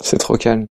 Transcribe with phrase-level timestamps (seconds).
[0.00, 0.66] C'est trop calme.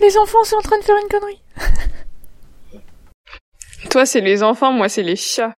[0.00, 1.42] Les enfants sont en train de faire une connerie.
[3.90, 5.52] Toi, c'est les enfants, moi, c'est les chats.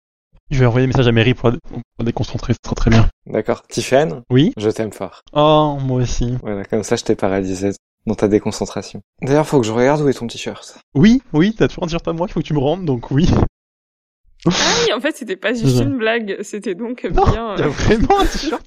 [0.51, 3.09] Je vais envoyer un message à Mary pour, pour déconcentrer, c'est très très bien.
[3.27, 3.63] D'accord.
[3.69, 5.21] Tiffen Oui Je t'aime fort.
[5.35, 6.37] Oh, moi aussi.
[6.43, 7.71] Voilà, comme ça je t'ai paralysé
[8.07, 9.03] dans ta déconcentration.
[9.21, 10.79] D'ailleurs, faut que je regarde où est ton t-shirt.
[10.95, 13.11] Oui, oui, t'as toujours un t-shirt à moi, il faut que tu me rendes, donc
[13.11, 13.29] oui.
[14.47, 14.51] Ah
[14.87, 17.55] oui, en fait, c'était pas juste une blague, c'était donc Non, bien...
[17.57, 18.65] il y a euh, vraiment un t-shirt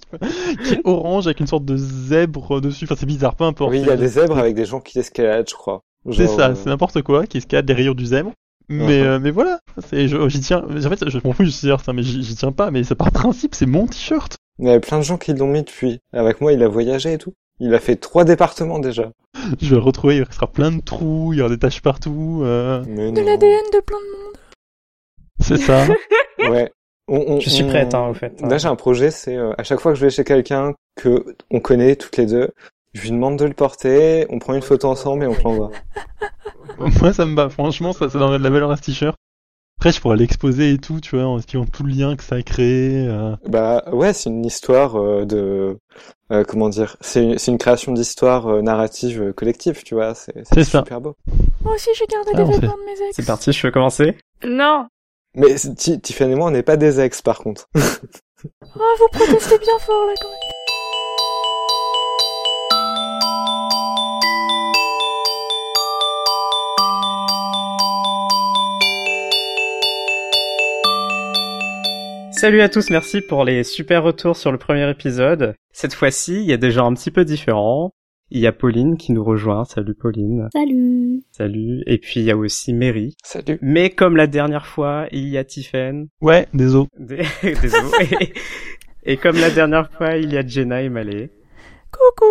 [0.65, 2.86] qui est orange avec une sorte de zèbre dessus.
[2.86, 3.71] Enfin, c'est bizarre, peu importe.
[3.71, 5.82] Oui, il y a des zèbres avec des gens qui escaladent, je crois.
[6.11, 8.32] C'est ça, euh, c'est n'importe quoi, qui escalade des rayures du zèbre.
[8.69, 9.60] Mais, euh, mais voilà,
[9.91, 10.63] j'y tiens.
[10.63, 12.71] En fait, je m'en fous du t-shirt, hein, mais j'y tiens pas.
[12.71, 14.38] Mais c'est par principe, c'est mon t-shirt.
[14.60, 15.99] Il y avait plein de gens qui l'ont mis depuis.
[16.13, 17.33] Avec moi, il a voyagé et tout.
[17.60, 19.11] Il a fait trois départements déjà.
[19.61, 22.41] Je vais le retrouver, il restera plein de trous, il y aura des taches partout.
[22.43, 24.38] euh, De l'ADN de plein de monde.
[25.39, 25.85] C'est ça.
[26.39, 26.71] Ouais.
[27.07, 28.39] On- on- Je suis prête, hein, au fait.
[28.41, 31.35] Là, j'ai un projet, c'est euh, à chaque fois que je vais chez quelqu'un que
[31.51, 32.49] on connaît toutes les deux,
[32.94, 35.71] je lui demande de le porter, on prend une photo ensemble et on te l'envoie.
[37.01, 37.49] Moi, ça me va.
[37.49, 39.15] Franchement, ça, ça donnerait de la valeur à ce t-shirt.
[39.79, 42.35] Après, je pourrais l'exposer et tout, tu vois, en expliquant tout le lien que ça
[42.35, 43.07] a créé.
[43.07, 43.35] euh.
[43.47, 45.77] Bah ouais, c'est une histoire euh, de
[46.31, 50.63] euh, comment dire, c'est une, création d'histoire euh, narrative euh, collective, tu vois, c'est ça.
[50.79, 51.16] super beau.
[51.63, 53.16] Moi aussi, j'ai gardé Ah, fait- vêtements de mes ex.
[53.16, 54.88] C'est parti, je peux commencer Non
[55.33, 57.69] Mais Tiffany et moi, on n'est pas des ex par contre.
[57.73, 57.79] Ah,
[58.99, 60.39] vous protestez bien fort, là, quand même.
[72.33, 75.55] Salut à tous, merci pour les super retours sur le premier épisode.
[75.71, 77.93] Cette fois-ci, il y a des gens un petit peu différents.
[78.33, 79.65] Il y a Pauline qui nous rejoint.
[79.65, 80.47] Salut Pauline.
[80.53, 81.21] Salut.
[81.31, 81.83] Salut.
[81.85, 83.15] Et puis il y a aussi Mary.
[83.23, 83.57] Salut.
[83.61, 86.07] Mais comme la dernière fois, il y a Tiffen.
[86.21, 86.88] Ouais, désolé.
[86.97, 87.17] Des-
[87.61, 88.07] Désolé.
[88.21, 88.33] et,
[89.13, 91.29] et comme la dernière fois, il y a Jenna et Malé.
[91.91, 92.25] Coucou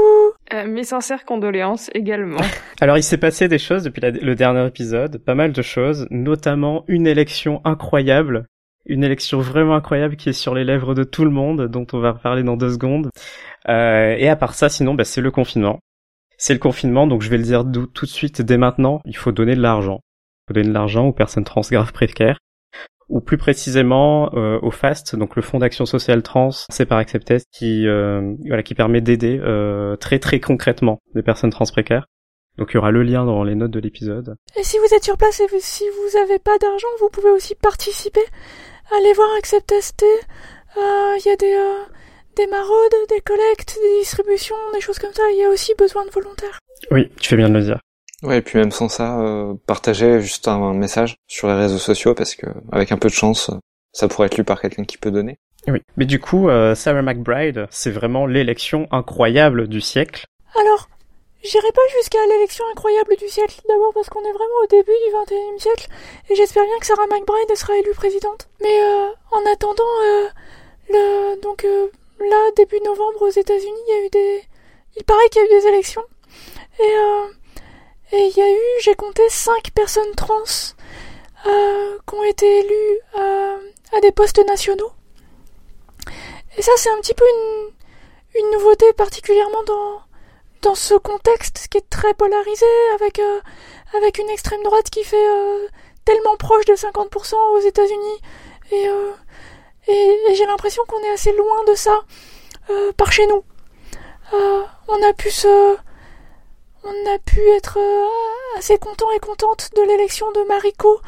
[0.55, 2.41] Euh, Mes sincères condoléances également.
[2.81, 6.07] Alors il s'est passé des choses depuis la- le dernier épisode, pas mal de choses,
[6.11, 8.47] notamment une élection incroyable,
[8.87, 11.99] une élection vraiment incroyable qui est sur les lèvres de tout le monde, dont on
[11.99, 13.11] va parler dans deux secondes.
[13.69, 15.79] Euh, et à part ça, sinon, bah, c'est le confinement.
[16.41, 19.31] C'est le confinement, donc je vais le dire tout de suite, dès maintenant, il faut
[19.31, 20.01] donner de l'argent.
[20.01, 22.39] Il faut donner de l'argent aux personnes trans graves précaires,
[23.11, 27.47] ou plus précisément euh, au FAST, donc le Fonds d'action sociale trans, c'est par Acceptest,
[27.53, 32.07] qui euh, voilà, qui permet d'aider euh, très très concrètement des personnes trans précaires.
[32.57, 34.35] Donc il y aura le lien dans les notes de l'épisode.
[34.59, 37.55] Et si vous êtes sur place et si vous avez pas d'argent, vous pouvez aussi
[37.55, 38.25] participer.
[38.97, 40.05] Allez voir Accept ST.
[40.79, 41.85] Euh, Il y a des, euh,
[42.41, 45.23] des maraudes, des collectes, des distributions, des choses comme ça.
[45.33, 46.59] Il y a aussi besoin de volontaires.
[46.91, 47.81] Oui, tu fais bien de le dire.
[48.23, 51.79] Ouais, et puis même sans ça, euh, partager juste un, un message sur les réseaux
[51.79, 53.51] sociaux parce que avec un peu de chance,
[53.93, 55.39] ça pourrait être lu par quelqu'un qui peut donner.
[55.69, 55.83] Oui.
[55.97, 60.25] Mais du coup, euh, Sarah McBride, c'est vraiment l'élection incroyable du siècle.
[60.59, 60.89] Alors,
[61.43, 65.33] j'irai pas jusqu'à l'élection incroyable du siècle, d'abord parce qu'on est vraiment au début du
[65.35, 65.89] 21e siècle,
[66.31, 68.49] et j'espère bien que Sarah McBride sera élue présidente.
[68.63, 70.29] Mais euh, en attendant, euh,
[70.89, 71.89] le, donc euh,
[72.29, 74.43] là, début novembre aux États-Unis, il y a eu des...
[74.97, 76.05] Il paraît qu'il y a eu des élections,
[76.79, 77.27] et euh,
[78.13, 80.43] et il y a eu, j'ai compté, cinq personnes trans
[81.47, 83.57] euh, qui ont été élues euh,
[83.97, 84.91] à des postes nationaux.
[86.57, 87.25] Et ça, c'est un petit peu
[88.35, 89.63] une, nouveauté, particulièrement
[90.63, 93.21] dans, ce contexte qui est très polarisé, avec,
[93.97, 95.27] avec une extrême droite qui fait
[96.05, 98.21] tellement proche de 50% aux États-Unis.
[99.91, 102.01] Et, j'ai l'impression qu'on est assez loin de ça
[102.71, 103.45] euh, par chez nous.
[104.33, 105.77] Euh, on a pu se.
[106.83, 108.07] On a pu être euh,
[108.59, 111.01] assez content et contente de l'élection de Mariko,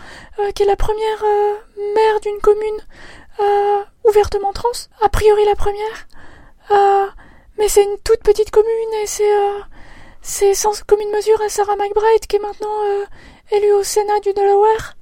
[0.54, 1.25] qui est la première
[1.94, 2.81] maire d'une commune
[4.04, 4.69] ouvertement trans,
[5.00, 6.06] a priori la première.
[7.59, 9.32] Mais c'est une toute petite commune et c'est
[10.20, 12.82] c'est sans commune mesure à Sarah McBride qui est maintenant
[13.50, 14.94] élue au Sénat du Delaware.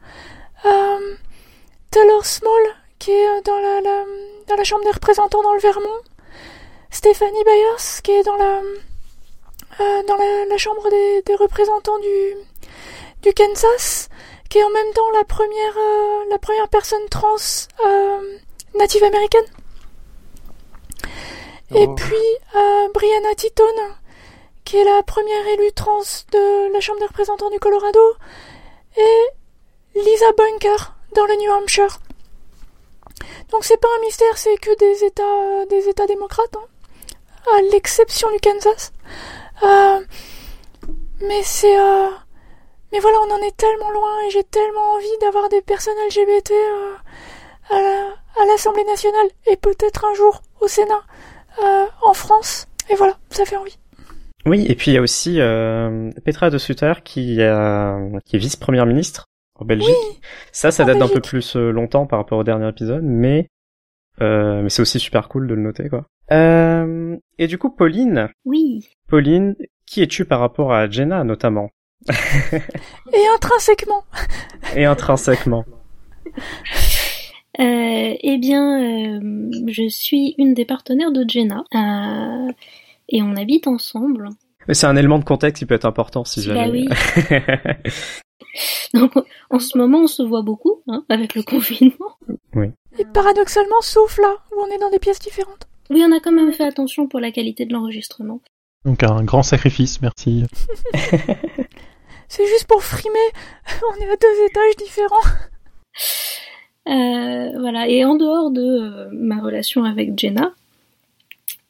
[1.91, 4.05] Taylor Small qui est dans la, la-
[4.47, 6.01] dans la Chambre des représentants dans le Vermont?
[6.93, 8.61] Stephanie Byers qui est dans la
[9.81, 12.37] euh, dans la, la Chambre des, des représentants du
[13.23, 14.09] du Kansas
[14.49, 17.37] qui est en même temps la première euh, la première personne trans
[17.87, 18.39] euh,
[18.75, 19.47] native américaine.
[21.73, 21.95] Et Oh.
[21.95, 23.95] puis euh, Brianna Titone,
[24.65, 26.03] qui est la première élue trans
[26.33, 28.01] de la Chambre des représentants du Colorado,
[28.97, 29.19] et
[29.95, 32.01] Lisa Bunker dans le New Hampshire.
[33.51, 38.29] Donc c'est pas un mystère, c'est que des États, des États démocrates, hein, à l'exception
[38.31, 38.93] du Kansas.
[39.63, 40.01] Euh,
[41.23, 42.09] mais c'est, euh,
[42.93, 46.51] mais voilà, on en est tellement loin et j'ai tellement envie d'avoir des personnes LGBT
[46.53, 46.95] euh,
[47.71, 51.03] à la- à l'Assemblée nationale et peut-être un jour au Sénat
[51.63, 52.67] euh, en France.
[52.89, 53.77] Et voilà, ça fait envie.
[54.47, 55.35] Oui, et puis il y a aussi
[56.25, 59.25] Petra de Sutter qui est vice-première ministre
[59.61, 59.89] en Belgique.
[59.89, 60.19] Oui,
[60.53, 63.49] ça, ça date d'un peu plus euh, longtemps par rapport au dernier épisode, mais
[64.21, 66.05] euh, mais c'est aussi super cool de le noter, quoi.
[66.33, 68.89] Euh, et du coup, Pauline, Oui.
[69.09, 71.71] Pauline, qui es-tu par rapport à Jenna notamment?
[72.11, 74.05] Et intrinsèquement.
[74.77, 75.65] et intrinsèquement
[77.59, 79.21] Euh, eh bien,
[79.69, 81.65] je suis une des partenaires de Jenna.
[83.09, 84.29] et on habite ensemble.
[84.69, 86.71] Mais c'est un élément de contexte qui peut être important si Bah jamais.
[86.71, 86.89] oui.
[88.95, 89.13] Donc,
[89.51, 92.17] en ce moment, on se voit beaucoup, hein, avec le confinement.
[92.99, 95.69] Et paradoxalement, sauf là, où on est dans des pièces différentes.
[95.91, 98.41] Oui, on a quand même fait attention pour la qualité de l'enregistrement.
[98.85, 100.45] Donc un grand sacrifice, merci.
[102.29, 103.19] C'est juste pour frimer.
[103.91, 105.17] On est à deux étages différents.
[106.89, 107.89] Euh, voilà.
[107.89, 110.55] Et en dehors de euh, ma relation avec Jenna,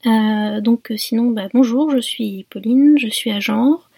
[0.07, 3.90] euh, donc sinon, bah, bonjour, je suis Pauline, je suis à genre,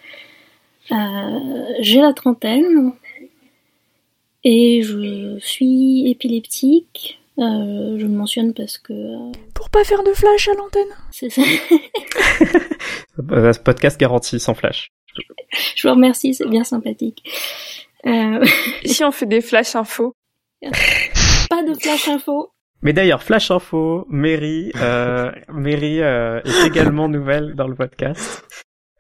[0.91, 2.93] j'ai la trentaine
[4.45, 7.19] et je suis épileptique.
[7.39, 10.89] Euh, je le mentionne parce que euh, Pour pas faire de flash à l'antenne.
[11.13, 11.41] c'est ça.
[13.31, 14.89] Euh, ce podcast garanti sans flash.
[15.75, 17.23] je vous remercie, c'est bien sympathique.
[18.07, 18.45] Euh,
[18.85, 20.13] Si on fait des flash infos.
[21.49, 22.51] pas de flash info.
[22.83, 28.45] Mais d'ailleurs, flash info, Mary, euh, Mary euh, est également nouvelle dans le podcast.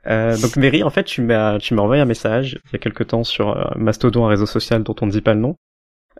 [0.07, 2.79] Euh, donc Mary, en fait, tu m'as tu m'as envoyé un message il y a
[2.79, 5.57] quelque temps sur euh, Mastodon, un réseau social dont on ne dit pas le nom.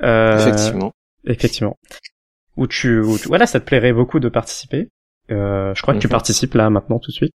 [0.03, 0.93] Euh, Effectivement.
[1.27, 1.77] Effectivement.
[2.57, 4.89] Où tu, où tu- voilà, ça te plairait beaucoup de participer.
[5.31, 6.13] Euh, je crois que tu Mhm.
[6.13, 7.33] participes là maintenant tout de suite.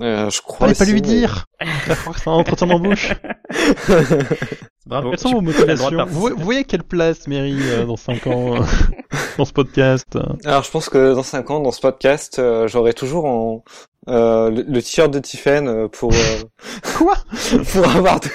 [0.00, 1.44] Euh, je crois Fallait pas lui dire
[1.86, 3.12] va croire que c'est un entretien d'embauche.
[4.86, 5.10] Bravo.
[5.10, 8.54] Quelles sont vos motivations vous, voyez quelle place, Mary, euh, dans 5 ans,
[9.38, 10.16] dans ce podcast?
[10.44, 13.64] Alors je pense que dans 5 ans, dans ce podcast, euh, j'aurai toujours en,
[14.08, 16.42] euh, le, le t-shirt de Tiffen euh, pour euh,
[16.96, 17.16] Quoi
[17.72, 18.28] pour avoir de...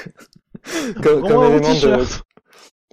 [1.02, 2.06] comme, comme élément de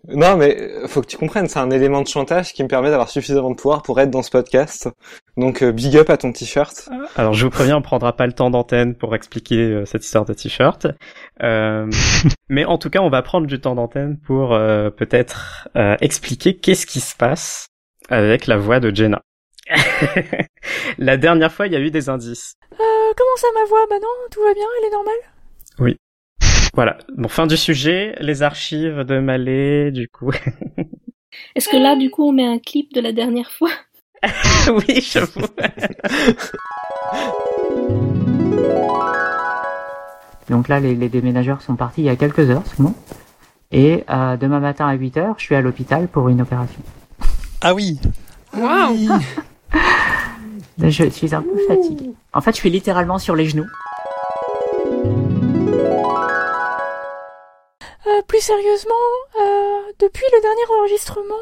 [0.09, 3.11] non mais faut que tu comprennes c'est un élément de chantage qui me permet d'avoir
[3.11, 4.89] suffisamment de pouvoir pour être dans ce podcast
[5.37, 8.33] donc euh, big up à ton t-shirt Alors je vous préviens, on prendra pas le
[8.33, 10.87] temps d'antenne pour expliquer euh, cette histoire de t-shirt.
[11.43, 11.91] Euh,
[12.49, 16.57] mais en tout cas, on va prendre du temps d'antenne pour euh, peut-être euh, expliquer
[16.57, 17.69] qu'est-ce qui se passe
[18.11, 19.23] avec la voix de Jenna.
[20.99, 22.55] la dernière fois, il y a eu des indices.
[22.73, 22.77] Euh,
[23.17, 23.87] comment ça ma voix?
[23.89, 25.95] Bah non, tout va bien, elle est normale.
[26.75, 26.99] Voilà.
[27.17, 30.31] Bon, fin du sujet, les archives de Malais, du coup.
[31.57, 33.71] Est-ce que là, du coup, on met un clip de la dernière fois?
[34.69, 35.41] Oui, j'avoue.
[40.51, 42.95] Donc là, les, les déménageurs sont partis il y a quelques heures seulement.
[43.73, 46.83] Et euh, demain matin à 8 heures, je suis à l'hôpital pour une opération.
[47.63, 47.99] Ah oui
[48.57, 49.09] Waouh Oui.
[50.83, 52.11] Je suis un peu fatiguée.
[52.33, 53.67] En fait, je suis littéralement sur les genoux.
[58.07, 58.95] Euh, plus sérieusement,
[59.41, 61.35] euh, depuis le dernier enregistrement,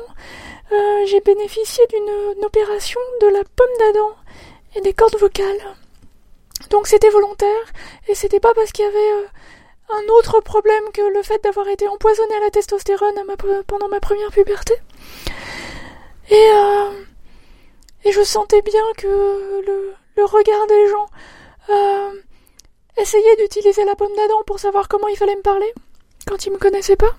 [0.72, 4.10] euh, j'ai bénéficié d'une opération de la pomme d'Adam
[4.74, 5.76] et des cordes vocales.
[6.70, 7.72] Donc c'était volontaire
[8.08, 9.28] et c'était pas parce qu'il y avait
[9.90, 13.14] un autre problème que le fait d'avoir été empoisonné à la testostérone
[13.66, 14.74] pendant ma première puberté.
[16.30, 16.50] Et,
[18.04, 21.06] et je sentais bien que le, regard des gens
[21.70, 22.22] euh,
[22.96, 25.72] essayait d'utiliser la pomme d'Adam pour savoir comment il fallait me parler
[26.26, 27.14] quand ils me connaissaient pas.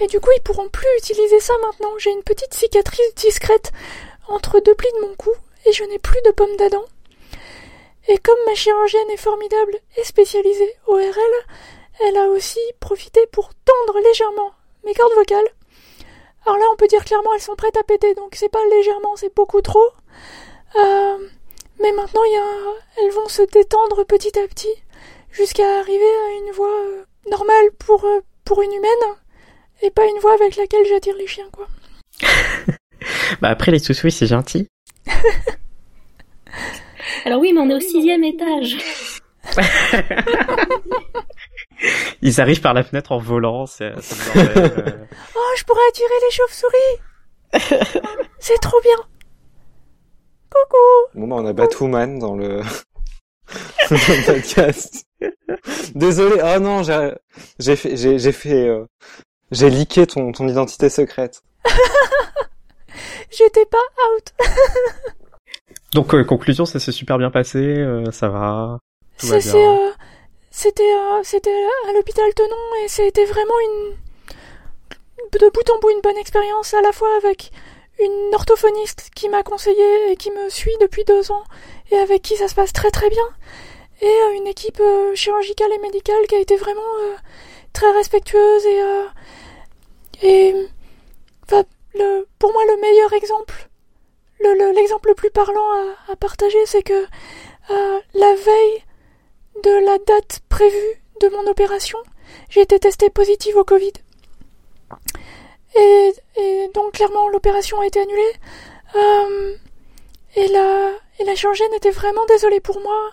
[0.00, 1.96] Et du coup, ils pourront plus utiliser ça maintenant.
[1.98, 3.72] J'ai une petite cicatrice discrète
[4.28, 5.30] entre deux plis de mon cou
[5.66, 6.84] et je n'ai plus de pomme d'Adam.
[8.08, 11.34] Et comme ma chirurgienne est formidable et spécialisée ORL,
[12.00, 14.52] elle a aussi profité pour tendre légèrement
[14.84, 15.48] mes cordes vocales.
[16.46, 19.16] Alors là, on peut dire clairement elles sont prêtes à péter, donc c'est pas légèrement,
[19.16, 19.88] c'est beaucoup trop.
[20.76, 21.18] Euh,
[21.80, 22.44] mais maintenant, il y a,
[23.02, 24.74] elles vont se détendre petit à petit
[25.32, 29.16] jusqu'à arriver à une voix euh, normale pour, euh, pour une humaine
[29.82, 31.66] et pas une voix avec laquelle j'attire les chiens, quoi.
[33.40, 34.68] bah après les sous c'est gentil.
[37.24, 38.76] Alors oui, mais on est au sixième étage.
[42.22, 43.90] Ils arrivent par la fenêtre en volant, le
[44.34, 45.06] bordel, euh.
[45.36, 48.00] Oh, je pourrais attirer les chauves-souris.
[48.38, 48.96] C'est trop bien.
[50.50, 51.18] Coucou.
[51.20, 52.58] Bon bah on a Batwoman dans le
[53.90, 55.04] dans le podcast.
[55.94, 56.40] Désolé.
[56.42, 56.82] Oh non
[57.58, 58.84] j'ai fait j'ai fait euh,
[59.50, 61.42] j'ai leaké ton ton identité secrète.
[63.30, 64.32] J'étais pas out.
[65.92, 68.78] Donc euh, conclusion, ça s'est super bien passé, euh, ça va.
[69.18, 69.90] Tout va C'est- euh,
[70.56, 70.94] C'était
[71.24, 73.96] c'était à l'hôpital Tenon et c'était vraiment une
[75.32, 77.50] de bout en bout une bonne expérience à la fois avec
[77.98, 81.42] une orthophoniste qui m'a conseillé et qui me suit depuis deux ans
[81.90, 83.28] et avec qui ça se passe très très bien.
[84.00, 87.16] Et euh, une équipe euh, chirurgicale et médicale qui a été vraiment euh,
[87.72, 88.80] très respectueuse et
[90.22, 90.54] et
[91.94, 93.68] le, pour moi le meilleur exemple,
[94.40, 95.68] le- le- l'exemple le, plus parlant
[96.08, 97.06] à, partager, c'est que
[97.68, 98.84] la veille
[99.62, 101.98] de la date prévue de mon opération,
[102.48, 103.92] j'ai été testée positive au Covid.
[105.76, 108.32] Et, et donc clairement l'opération a été annulée.
[108.94, 109.54] Euh,
[110.36, 113.10] et la, et la chirurgienne était vraiment désolée pour moi.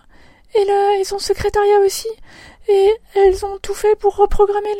[0.55, 2.09] Et, la, et son secrétariat aussi.
[2.67, 4.75] Et elles ont tout fait pour reprogrammer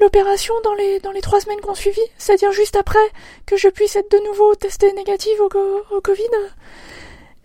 [0.00, 2.00] l'opération dans les, dans les trois semaines qu'on suivi.
[2.18, 3.12] C'est-à-dire juste après
[3.46, 6.28] que je puisse être de nouveau testée négative au, au Covid.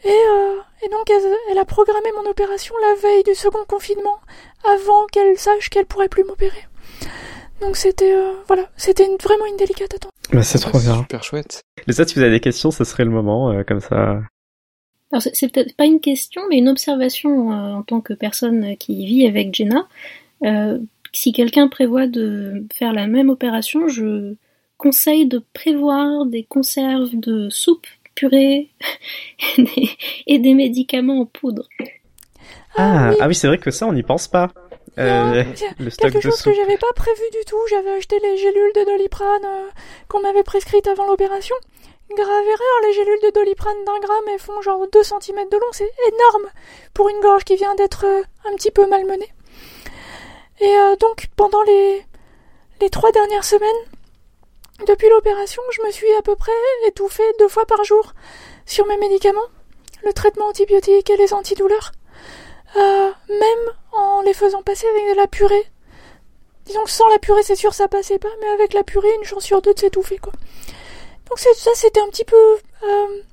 [0.03, 0.55] Et, euh,
[0.89, 4.17] et donc elle, elle a programmé mon opération la veille du second confinement
[4.65, 6.65] avant qu'elle sache qu'elle pourrait plus m'opérer.
[7.61, 10.11] Donc c'était euh, voilà, c'était une- vraiment une délicate attente.
[10.31, 10.97] Bah, c'est trop bien.
[11.01, 11.61] Super chouette.
[11.87, 14.21] Les autres, si vous avez des questions, ce serait le moment, euh, comme ça.
[15.11, 19.05] Alors c'est- peut-être pas une question, mais une observation euh, en tant que personne qui
[19.05, 19.87] vit avec Jenna.
[20.45, 20.79] Euh,
[21.11, 24.35] si quelqu'un prévoit de faire la même opération, je
[24.77, 27.87] conseille de prévoir des conserves de soupe,
[28.19, 28.69] purée
[29.57, 29.89] et des,
[30.27, 31.63] et des médicaments en poudre.
[32.75, 34.49] Ah, oui, ah oui, c'est vrai que ça, on n'y pense pas.
[34.97, 35.43] Euh,
[35.79, 36.51] le stock quelque de chose soupe.
[36.51, 37.57] que j'avais pas prévu du tout.
[37.69, 39.69] J'avais acheté les gélules de Doliprane euh,
[40.09, 41.55] qu'on m'avait prescrites avant l'opération.
[42.15, 45.71] Grave erreur, les gélules de Doliprane d'un gramme elles font genre 2 cm de long,
[45.71, 46.49] c'est énorme
[46.93, 49.31] pour une gorge qui vient d'être euh, un petit peu malmenée.
[50.59, 52.03] Et euh, donc pendant les
[52.81, 53.81] les trois dernières semaines,
[54.87, 56.51] depuis l'opération, je me suis à peu près
[56.87, 58.13] étouffée deux fois par jour
[58.65, 59.47] sur mes médicaments,
[60.05, 61.91] le traitement antibiotique et les antidouleurs.
[62.77, 65.65] Euh, même en les faisant passer avec de la purée.
[66.65, 69.23] Disons que sans la purée, c'est sûr, ça passait pas, mais avec la purée, une
[69.23, 70.33] chance sur deux de s'étouffer, quoi.
[71.27, 73.23] Donc ça, c'était un petit peu euh,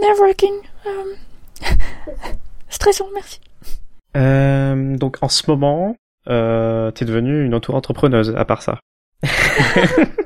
[0.00, 0.54] nerve-wracking.
[0.86, 1.14] euh,
[2.68, 3.40] stressant, merci.
[4.16, 5.96] Euh, donc, en ce moment,
[6.28, 8.78] euh, t'es devenue une auto-entrepreneuse, à part ça.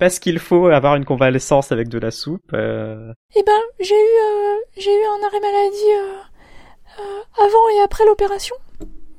[0.00, 2.54] Parce qu'il faut avoir une convalescence avec de la soupe.
[2.54, 8.06] euh, Eh ben, j'ai eu, euh, j'ai eu un arrêt maladie euh, avant et après
[8.06, 8.56] l'opération.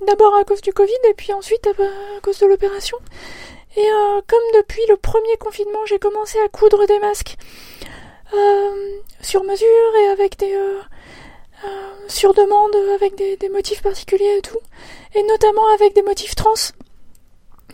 [0.07, 2.97] D'abord à cause du Covid et puis ensuite à cause de l'opération.
[3.77, 3.87] Et
[4.27, 7.35] comme depuis le premier confinement, j'ai commencé à coudre des masques
[9.21, 10.57] sur mesure et avec des
[12.07, 14.59] sur demande, avec des motifs particuliers et tout,
[15.15, 16.55] et notamment avec des motifs trans.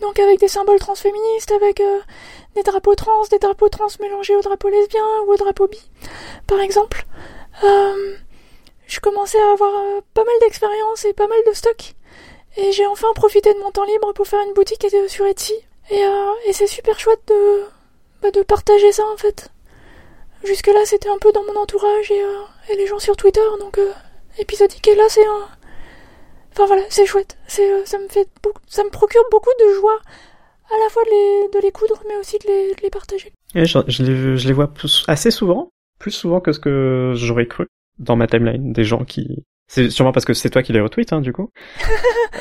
[0.01, 1.99] Donc avec des symboles transféministes, avec euh,
[2.55, 5.81] des drapeaux trans, des drapeaux trans mélangés aux drapeaux lesbiens ou aux drapeaux bi,
[6.45, 7.05] par exemple.
[7.63, 8.15] Euh,
[8.87, 11.93] je commençais à avoir euh, pas mal d'expérience et pas mal de stock.
[12.57, 15.55] Et j'ai enfin profité de mon temps libre pour faire une boutique sur Etsy.
[15.89, 16.03] Et,
[16.53, 17.63] c'est super chouette de,
[18.21, 19.49] bah, partager ça en fait.
[20.43, 22.23] Jusque-là, c'était un peu dans mon entourage et,
[22.69, 23.79] et les gens sur Twitter, donc
[24.37, 24.87] épisodique.
[24.87, 25.47] Et là, c'est un.
[26.57, 27.37] Enfin voilà, c'est chouette.
[27.47, 29.99] C'est, euh, ça me fait beaucoup, ça me procure beaucoup de joie,
[30.71, 33.31] à la fois de les, de les coudre, mais aussi de les, de les partager.
[33.53, 37.13] et je, je les, je les vois plus- assez souvent, plus souvent que ce que
[37.15, 37.67] j'aurais cru
[37.99, 39.43] dans ma timeline, des gens qui...
[39.69, 41.51] C'est sûrement parce que c'est toi qui les retweets, hein, du coup.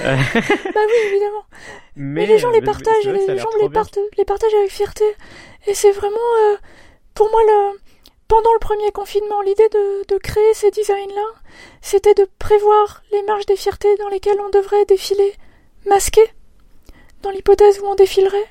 [0.00, 1.44] Euh, Bah oui, évidemment.
[1.96, 3.68] Mais, les gens les partagent, ça a les gens les,
[4.16, 5.04] les partagent avec fierté.
[5.66, 6.56] Et c'est vraiment, euh,
[7.14, 7.78] pour moi, le,
[8.28, 11.26] pendant le premier confinement, l'idée de, de créer ces designs-là,
[11.80, 15.34] c'était de prévoir les marges des fiertés dans lesquelles on devrait défiler
[15.86, 16.22] masqué,
[17.22, 18.48] dans l'hypothèse où on défilerait,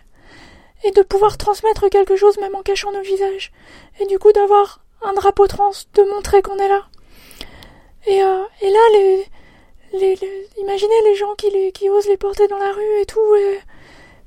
[0.83, 3.51] et de pouvoir transmettre quelque chose même en cachant nos visages.
[3.99, 6.85] Et du coup, d'avoir un drapeau trans, de montrer qu'on est là.
[8.07, 9.25] Et, euh, et là, les,
[9.93, 13.05] les, les- imaginez les gens qui, les, qui osent les porter dans la rue et
[13.05, 13.59] tout, et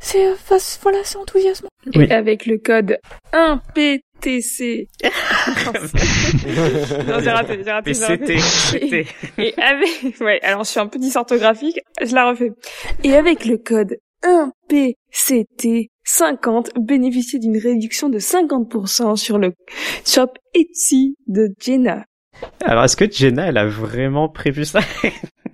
[0.00, 0.35] c'est, euh,
[0.83, 1.69] voilà, c'est enthousiasmant.
[1.95, 2.11] Et Oui.
[2.12, 2.99] avec le code
[4.21, 4.89] 1PTC.
[7.07, 9.07] non, j'ai raté, j'ai raté, j'ai.
[9.39, 12.51] Et avec, ouais, alors je suis un peu dysorthographique, je la refais.
[13.05, 19.53] Et avec le code 1PCT50, bénéficiez d'une réduction de 50% sur le
[20.05, 22.05] shop Etsy de Jenna.
[22.65, 24.79] Alors, est-ce que Jenna, elle a vraiment prévu ça?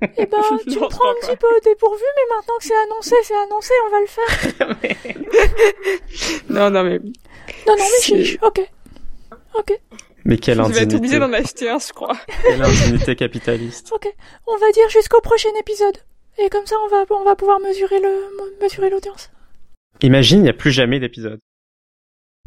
[0.18, 2.82] Eh ben, tu Non, me prends un petit peu au dépourvu, mais maintenant que c'est
[2.84, 4.84] annoncé, c'est annoncé, on va le faire.
[6.50, 8.60] Non, non, mais Non, non, mais chiche, ok.
[9.56, 9.80] Ok,
[10.24, 10.96] Mais quelle je vais être indignité.
[10.96, 12.16] obligée d'en acheter un, je crois.
[12.42, 13.92] Quelle indignité capitaliste.
[13.92, 14.12] ok.
[14.48, 15.96] On va dire jusqu'au prochain épisode.
[16.38, 18.10] Et comme ça, on va, on va pouvoir mesurer le,
[18.60, 19.30] mesurer l'audience.
[20.02, 21.38] Imagine, il n'y a plus jamais d'épisode.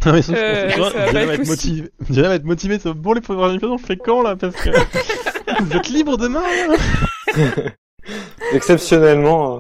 [0.06, 1.10] Non, mais ça, je Euh, pense que ça va être.
[2.10, 2.78] Diana va être motivée.
[2.80, 4.36] c'est Bon, les premières épisodes, on fait quand, là?
[4.36, 4.70] Parce que
[5.60, 6.44] vous êtes libre demain,
[8.54, 9.58] Exceptionnellement.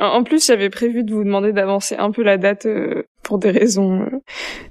[0.00, 3.38] euh, En plus, j'avais prévu de vous demander d'avancer un peu la date euh, pour
[3.38, 4.06] des raisons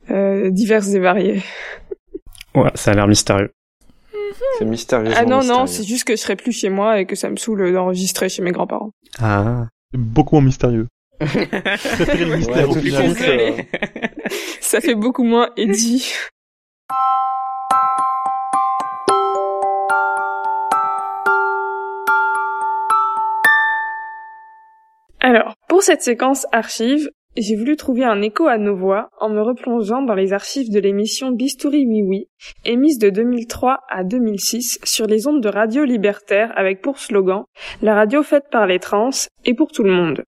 [0.10, 1.42] euh, diverses et variées.
[2.56, 3.51] Ouais, ça a l'air mystérieux.
[4.58, 5.12] C'est mystérieux.
[5.16, 7.36] Ah non, non, c'est juste que je serai plus chez moi et que ça me
[7.38, 8.92] saoule d'enregistrer chez mes grands-parents.
[9.20, 9.68] Ah.
[9.94, 10.88] C'est beaucoup moins mystérieux.
[11.20, 13.51] Le mystère au suite, euh,
[14.60, 16.12] Ça fait beaucoup moins Eddie.
[25.24, 29.40] Alors, pour cette séquence archive, j'ai voulu trouver un écho à nos voix en me
[29.40, 32.28] replongeant dans les archives de l'émission Bistouri Oui
[32.66, 37.44] émise de 2003 à 2006 sur les ondes de Radio Libertaire avec pour slogan
[37.84, 39.12] La radio faite par les trans
[39.46, 40.24] et pour tout le monde.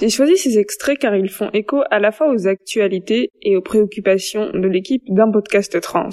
[0.00, 3.62] J'ai choisi ces extraits car ils font écho à la fois aux actualités et aux
[3.62, 6.10] préoccupations de l'équipe d'un podcast trans.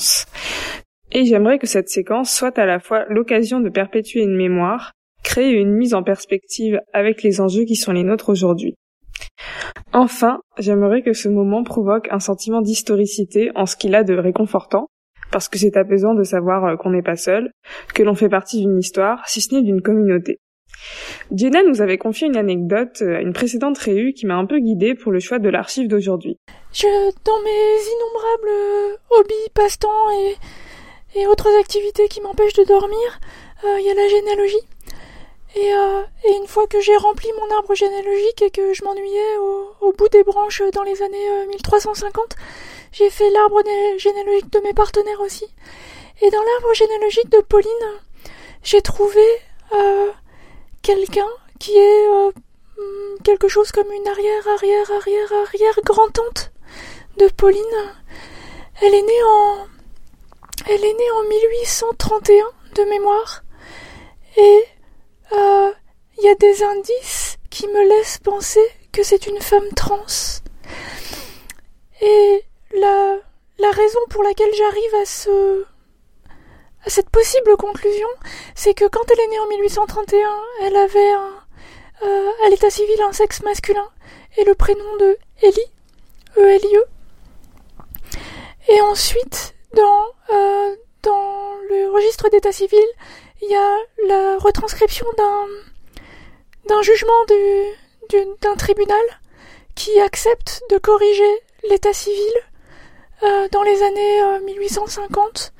[1.11, 5.51] Et j'aimerais que cette séquence soit à la fois l'occasion de perpétuer une mémoire, créer
[5.51, 8.75] une mise en perspective avec les enjeux qui sont les nôtres aujourd'hui.
[9.93, 14.87] Enfin, j'aimerais que ce moment provoque un sentiment d'historicité en ce qu'il a de réconfortant,
[15.31, 17.51] parce que c'est apaisant de savoir euh, qu'on n'est pas seul,
[17.93, 20.39] que l'on fait partie d'une histoire, si ce n'est d'une communauté.
[21.31, 24.59] Jenna nous avait confié une anecdote euh, à une précédente réu qui m'a un peu
[24.59, 26.37] guidée pour le choix de l'archive d'aujourd'hui.
[26.73, 26.85] Je,
[27.23, 30.11] dans mes innombrables euh, hobbies, passe-temps
[31.15, 33.19] et, autres activités qui m'empêchent de dormir,
[33.63, 34.65] euh, il y a la généalogie.
[35.55, 39.37] Et, euh, et une fois que j'ai rempli mon arbre généalogique et que je m'ennuyais
[39.37, 42.35] au, au bout des branches dans les années euh, 1350,
[42.91, 45.45] j'ai fait l'arbre né- généalogique de mes partenaires aussi.
[46.21, 47.69] Et dans l'arbre généalogique de Pauline,
[48.63, 49.23] j'ai trouvé
[49.73, 50.11] euh,
[50.81, 51.29] quelqu'un
[51.59, 52.31] qui est euh,
[52.77, 56.51] hmm, quelque chose comme une arrière, arrière, arrière, arrière grand-tante
[57.17, 57.61] de Pauline.
[58.81, 59.67] Elle est née en,
[60.67, 62.45] elle est née en 1831
[62.75, 63.43] de mémoire.
[64.37, 64.63] Et
[65.31, 65.71] euh,
[66.17, 70.05] il y a des indices qui me laissent penser que c'est une femme trans.
[72.01, 73.17] Et la,
[73.59, 75.65] la raison pour laquelle j'arrive à ce,
[76.85, 78.07] à cette possible conclusion,
[78.55, 80.29] c'est que quand elle est née en 1831,
[80.61, 81.33] elle avait un,
[82.03, 83.87] euh, à l'état civil un sexe masculin
[84.37, 85.71] et le prénom de Ellie,
[86.37, 86.85] E-L-I-E.
[88.69, 92.85] Et ensuite, dans, euh, dans le registre d'état civil,
[93.45, 93.77] il y a
[94.07, 95.45] la retranscription d'un,
[96.67, 97.63] d'un jugement du,
[98.09, 99.03] du- d'un tribunal
[99.75, 101.33] qui accepte de corriger
[101.69, 102.33] l'état civil
[103.23, 105.53] euh, dans les années euh, 1850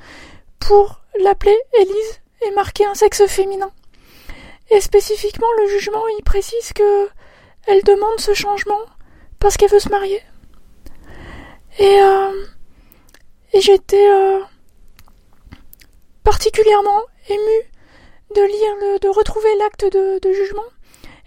[0.59, 3.71] pour l'appeler Élise et marquer un sexe féminin.
[4.69, 7.09] Et spécifiquement, le jugement il précise que
[7.67, 8.79] elle demande ce changement
[9.39, 10.21] parce qu'elle veut se marier.
[11.79, 12.45] Et, euh,
[13.53, 14.39] et j'étais euh,
[16.23, 17.63] particulièrement émue
[18.33, 20.65] de retrouver l'acte de, jugement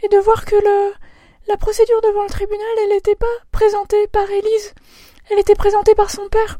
[0.02, 0.56] et de voir que
[1.48, 4.74] la procédure devant le tribunal, elle n'était pas présentée par Élise,
[5.30, 6.58] elle était présentée par son père.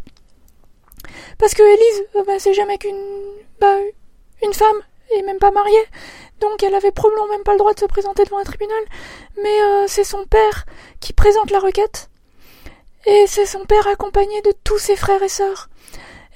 [1.39, 2.97] Parce que Élise, euh, bah, c'est jamais qu'une
[3.61, 3.77] bah,
[4.43, 4.81] une femme
[5.15, 5.85] et même pas mariée,
[6.41, 8.83] donc elle avait probablement même pas le droit de se présenter devant un tribunal.
[9.43, 10.65] Mais euh, c'est son père
[11.01, 12.11] qui présente la requête,
[13.07, 15.69] et c'est son père accompagné de tous ses frères et sœurs.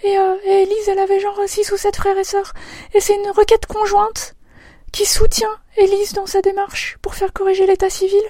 [0.02, 2.52] Et, euh, et Élise, elle avait genre six ou sept frères et sœurs,
[2.94, 4.34] et c'est une requête conjointe
[4.92, 8.22] qui soutient Élise dans sa démarche pour faire corriger l'état civil.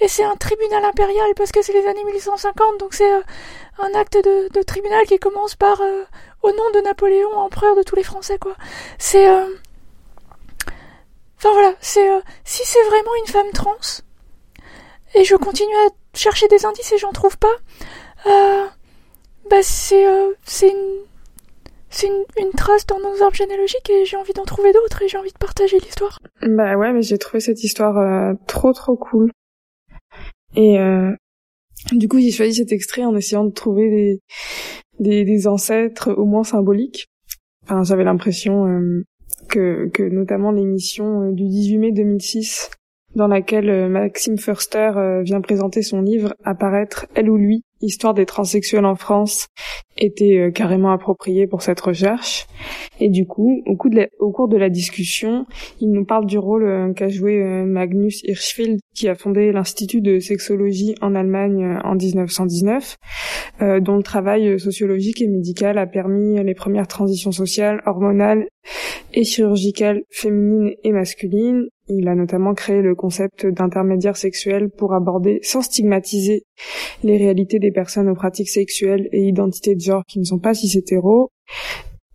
[0.00, 3.20] Et c'est un tribunal impérial parce que c'est les années 1850, donc c'est euh,
[3.78, 6.04] un acte de, de tribunal qui commence par euh,
[6.42, 8.54] au nom de Napoléon, empereur de tous les Français, quoi.
[8.98, 9.28] C'est.
[9.28, 9.46] euh,
[11.38, 12.10] Enfin voilà, c'est.
[12.10, 13.76] euh, si c'est vraiment une femme trans,
[15.14, 17.54] et je continue à chercher des indices et j'en trouve pas,
[18.26, 18.66] euh,
[19.48, 20.06] bah c'est.
[20.06, 20.98] euh, c'est une.
[21.90, 25.18] C'est une, trace dans nos arbres généalogiques et j'ai envie d'en trouver d'autres et j'ai
[25.18, 26.18] envie de partager l'histoire.
[26.42, 29.30] Bah ouais, mais j'ai trouvé cette histoire euh, trop trop cool.
[30.56, 31.12] Et euh,
[31.92, 34.20] du coup, j'ai choisi cet extrait en essayant de trouver
[34.98, 37.08] des, des, ancêtres au moins symboliques.
[37.64, 39.04] Enfin, j'avais l'impression euh,
[39.48, 42.70] que, que notamment l'émission euh, du 18 mai 2006,
[43.14, 48.26] dans laquelle euh, Maxime Förster vient présenter son livre Apparaître, elle ou lui, Histoire des
[48.26, 49.48] transsexuels en France,
[49.96, 52.46] était euh, carrément appropriée pour cette recherche.
[53.00, 53.76] Et du coup, au,
[54.18, 55.46] au cours de la discussion,
[55.80, 60.00] il nous parle du rôle euh, qu'a joué euh, Magnus Hirschfeld, qui a fondé l'Institut
[60.00, 62.96] de sexologie en Allemagne en 1919,
[63.62, 68.46] euh, dont le travail sociologique et médical a permis les premières transitions sociales, hormonales
[69.12, 71.66] et chirurgicales féminines et masculines.
[71.88, 76.44] Il a notamment créé le concept d'intermédiaire sexuel pour aborder sans stigmatiser
[77.02, 80.52] les réalités des personnes aux pratiques sexuelles et identités de genre qui ne sont pas
[80.52, 81.30] hétéros.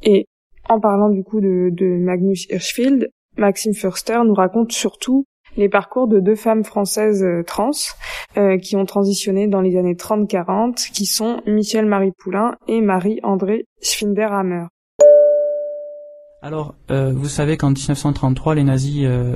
[0.04, 0.28] Et
[0.70, 5.26] en parlant du coup de, Magnus Hirschfeld, Maxime Förster nous raconte surtout
[5.58, 7.72] les parcours de deux femmes françaises euh, trans
[8.38, 13.66] euh, qui ont transitionné dans les années 30-40, qui sont Michel Marie Poulain et Marie-André
[13.82, 14.66] Schwinder-Hammer.
[16.46, 19.34] Alors, euh, vous savez qu'en 1933, les nazis, euh,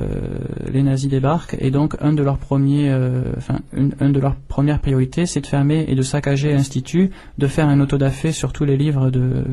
[0.72, 3.24] les nazis débarquent et donc euh,
[3.72, 7.68] une, un de leurs premières priorités, c'est de fermer et de saccager l'institut, de faire
[7.68, 9.44] un autodafé sur tous les livres de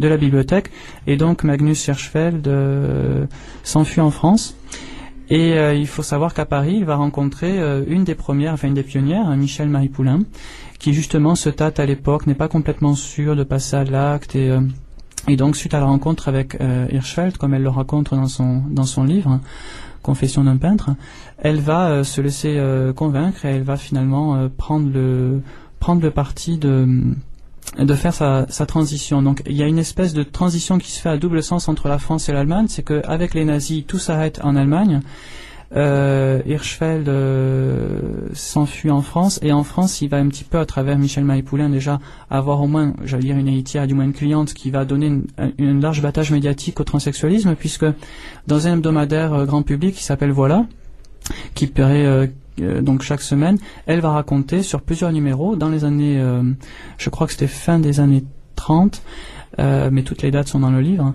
[0.00, 0.72] la bibliothèque.
[1.06, 2.50] Et donc Magnus Hirschfeld
[3.62, 4.56] s'enfuit en France.
[5.30, 8.82] Et il faut savoir qu'à Paris, il va rencontrer une des premières, enfin une des
[8.82, 10.22] pionnières, hein, Michel Marie Poulain,
[10.80, 14.58] qui justement se tâte à l'époque, n'est pas complètement sûr de passer à l'acte et
[15.28, 18.62] et donc, suite à la rencontre avec euh, Hirschfeld, comme elle le raconte dans son,
[18.70, 19.40] dans son livre,
[20.02, 20.90] Confession d'un peintre,
[21.38, 25.40] elle va euh, se laisser euh, convaincre et elle va finalement euh, prendre, le,
[25.80, 26.86] prendre le parti de,
[27.76, 29.20] de faire sa transition.
[29.20, 31.88] Donc, il y a une espèce de transition qui se fait à double sens entre
[31.88, 32.66] la France et l'Allemagne.
[32.68, 35.00] C'est qu'avec les nazis, tout s'arrête en Allemagne.
[35.74, 40.64] Euh, Hirschfeld euh, s'enfuit en France et en France il va un petit peu à
[40.64, 41.98] travers Michel Maïpoulin déjà
[42.30, 45.22] avoir au moins, j'allais dire une héritière, du moins une cliente qui va donner
[45.58, 47.86] une, large battage médiatique au transsexualisme puisque
[48.46, 50.66] dans un hebdomadaire euh, grand public qui s'appelle Voilà,
[51.54, 52.28] qui euh,
[52.80, 56.22] donc chaque semaine, elle va raconter sur plusieurs numéros dans les années,
[56.96, 58.24] je crois que c'était fin des années
[58.56, 59.02] 30,
[59.58, 61.14] euh, mais toutes les dates sont dans le livre,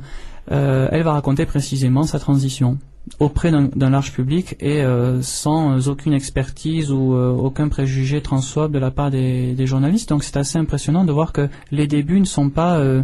[0.51, 2.77] euh, elle va raconter précisément sa transition
[3.19, 8.79] auprès d'un large public et euh, sans aucune expertise ou euh, aucun préjugé transphobe de
[8.79, 10.09] la part des, journalistes.
[10.09, 13.03] Donc c'est assez impressionnant de voir que les débuts ne sont pas euh,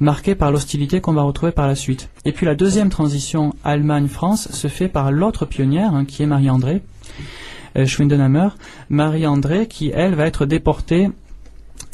[0.00, 2.10] marqués par l'hostilité qu'on va retrouver par la suite.
[2.24, 6.82] Et puis la deuxième transition Allemagne-France se fait par l'autre pionnière hein, qui est Marie-André
[7.76, 8.48] euh, Schwindenhammer.
[8.88, 11.10] Marie-André qui elle va être déportée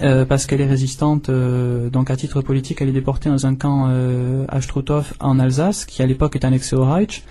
[0.02, 3.54] euh, parce qu'elle est résistante, euh, donc à titre politique, elle est déportée dans un
[3.54, 7.24] camp euh, à Struthof en Alsace, qui à l'époque est annexé au Reich.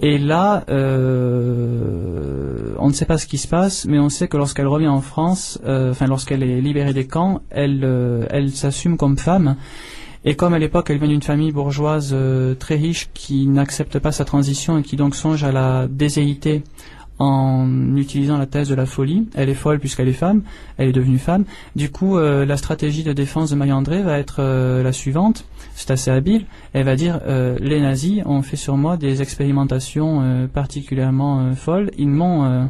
[0.00, 4.36] Et là, euh, on ne sait pas ce qui se passe, mais on sait que
[4.36, 8.98] lorsqu'elle revient en France, euh, enfin lorsqu'elle est libérée des camps, elle, euh, elle s'assume
[8.98, 9.56] comme femme.
[10.24, 14.12] Et comme à l'époque elle vient d'une famille bourgeoise euh, très riche qui n'accepte pas
[14.12, 16.62] sa transition et qui donc songe à la déséité
[17.18, 19.28] en utilisant la thèse de la folie.
[19.34, 20.42] Elle est folle puisqu'elle est femme,
[20.76, 21.44] elle est devenue femme.
[21.74, 25.44] Du coup, euh, la stratégie de défense de Marie-André va être euh, la suivante.
[25.74, 26.46] C'est assez habile.
[26.72, 31.90] Elle va dire euh, les nazis ont fait sur moi des expérimentations particulièrement folles.
[31.98, 32.68] Ils m'ont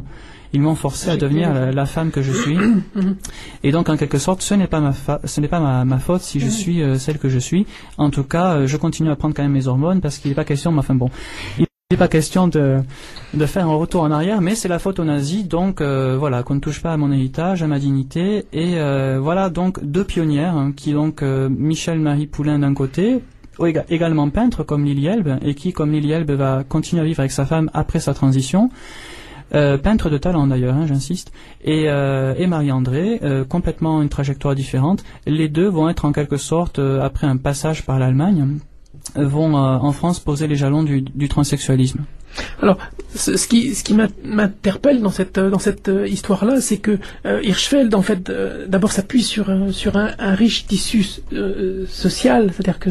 [0.53, 2.57] ils m'ont forcé à devenir la, la femme que je suis.
[3.63, 5.99] Et donc, en quelque sorte, ce n'est pas ma fa- ce n'est pas ma, ma
[5.99, 7.65] faute si je suis celle que je suis.
[7.97, 10.45] En tout cas, je continue à prendre quand même mes hormones parce qu'il n'est pas
[10.45, 10.71] question.
[10.71, 11.09] Mais enfin bon,
[11.59, 12.83] il n'est pas question de
[13.45, 15.47] faire un retour en arrière, mais c'est la faute aux nazis.
[15.47, 18.43] Donc euh, voilà, qu'on ne touche pas à mon héritage, à ma dignité.
[18.51, 23.21] Et euh, voilà donc deux pionnières hein, qui donc euh, Michel Marie Poulain d'un côté.
[23.59, 27.21] éga- également peintre comme Lily Elbe et qui comme Lily Elbe va continuer à vivre
[27.21, 28.69] avec sa femme après sa transition
[29.49, 31.31] peintre de talent d'ailleurs, hein, j'insiste,
[31.63, 35.05] et, et Marie-André, complètement une trajectoire différente.
[35.25, 38.57] Les deux vont être en quelque sorte, après un passage par l'Allemagne,
[39.15, 42.01] vont euh, en France poser les jalons du, du transsexualisme.
[42.61, 42.77] Alors,
[43.15, 47.95] ce, qui, ce qui m'interpelle dans cette, dans cette euh, histoire-là, c'est que euh, Hirschfeld,
[47.95, 51.05] en fait, euh, d'abord s'appuie sur, sur un, un riche tissu
[51.87, 52.89] social, c'est-à-dire que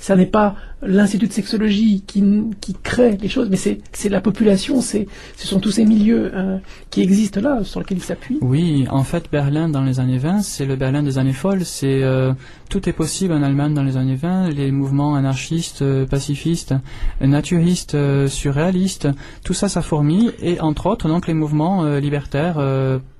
[0.00, 2.22] ça n'est pas l'institut de sexologie qui,
[2.60, 6.58] qui crée les choses, mais c'est, la population, ce sont tous ces milieux euh,
[6.90, 8.38] qui existent là, sur lesquels il s'appuie.
[8.40, 11.64] Oui, en fait, Berlin dans les années 20, c'est le Berlin des années folles.
[11.64, 12.32] C'est euh,
[12.68, 14.50] tout est possible en Allemagne dans les années 20.
[14.50, 16.74] Les mouvements anarchistes, euh, pacifistes,
[17.20, 17.96] naturistes,
[18.28, 19.08] surréalistes,
[19.44, 20.32] tout ça, ça fourmille.
[20.40, 22.58] Et entre autres, donc les mouvements libertaires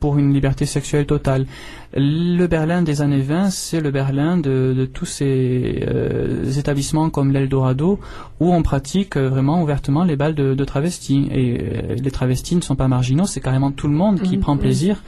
[0.00, 1.46] pour une liberté sexuelle totale.
[1.94, 7.98] Le Berlin des années 20, c'est le Berlin de, tous ces établissements comme l'Eldorado,
[8.40, 11.26] où on pratique euh, vraiment ouvertement les balles de, de travestis.
[11.32, 14.40] Et euh, les travestis ne sont pas marginaux, c'est carrément tout le monde qui Mhm,
[14.42, 15.02] prend plaisir.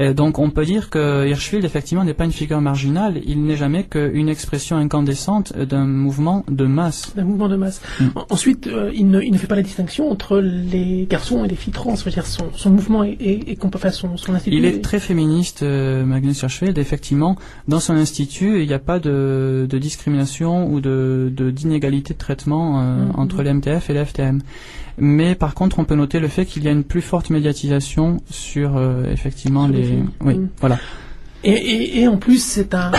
[0.00, 3.56] Euh, donc on peut dire que Hirschfeld, effectivement, n'est pas une figure marginale, il n'est
[3.56, 7.12] jamais qu'une expression incandescente d'un mouvement de masse.
[7.16, 7.80] d'un mouvement de masse.
[8.00, 8.04] Mm.
[8.16, 11.48] En- Ensuite, euh, il, ne, il ne fait pas la distinction entre les garçons et
[11.48, 11.96] les filles trans.
[11.96, 14.56] Je veux dire, son, son mouvement est, est, est comp- enfin, son, son institut.
[14.56, 16.76] Il est très féministe, euh, Magnus Hirschfeld.
[16.78, 22.14] Effectivement, dans son institut, il n'y a pas de, de discrimination ou de de- d'inégalité
[22.14, 23.12] de, traitement euh, Mhm.
[23.16, 24.40] entre les MTF et les FTM.
[24.98, 28.16] Mais par contre, on peut noter le fait qu'il y a une plus forte médiatisation
[28.30, 29.98] sur euh, effectivement Sur les.
[30.22, 30.48] Oui, Mhm.
[30.60, 30.78] voilà.
[31.44, 32.90] Et, et, et en plus, c'est un,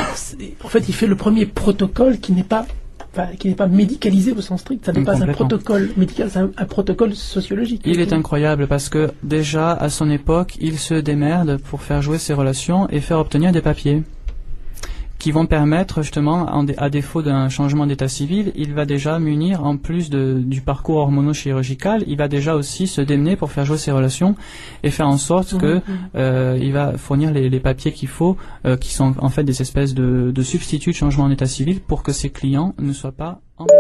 [0.64, 2.66] en fait, il fait le premier protocole qui n'est pas,
[3.14, 4.86] enfin, qui n'est pas médicalisé au sens strict.
[4.86, 7.82] Ça n'est Mm, pas un protocole médical, c'est un, un protocole sociologique.
[7.86, 12.18] Il est incroyable parce que déjà à son époque, il se démerde pour faire jouer
[12.18, 14.04] ses relations et faire obtenir des papiers
[15.20, 19.78] qui vont permettre justement, à défaut d'un changement d'état civil, il va déjà munir, en
[19.78, 23.92] plus de, du parcours hormono-chirurgical, il va déjà aussi se démener pour faire jouer ses
[23.92, 24.36] relations
[24.84, 25.82] et faire en sorte Mhm, que
[26.16, 29.62] euh, il va fournir les, les papiers qu'il faut, euh, qui sont en fait des
[29.62, 33.42] espèces de, de substituts de changement d'état civil pour que ses clients ne soient pas
[33.58, 33.76] embêtés.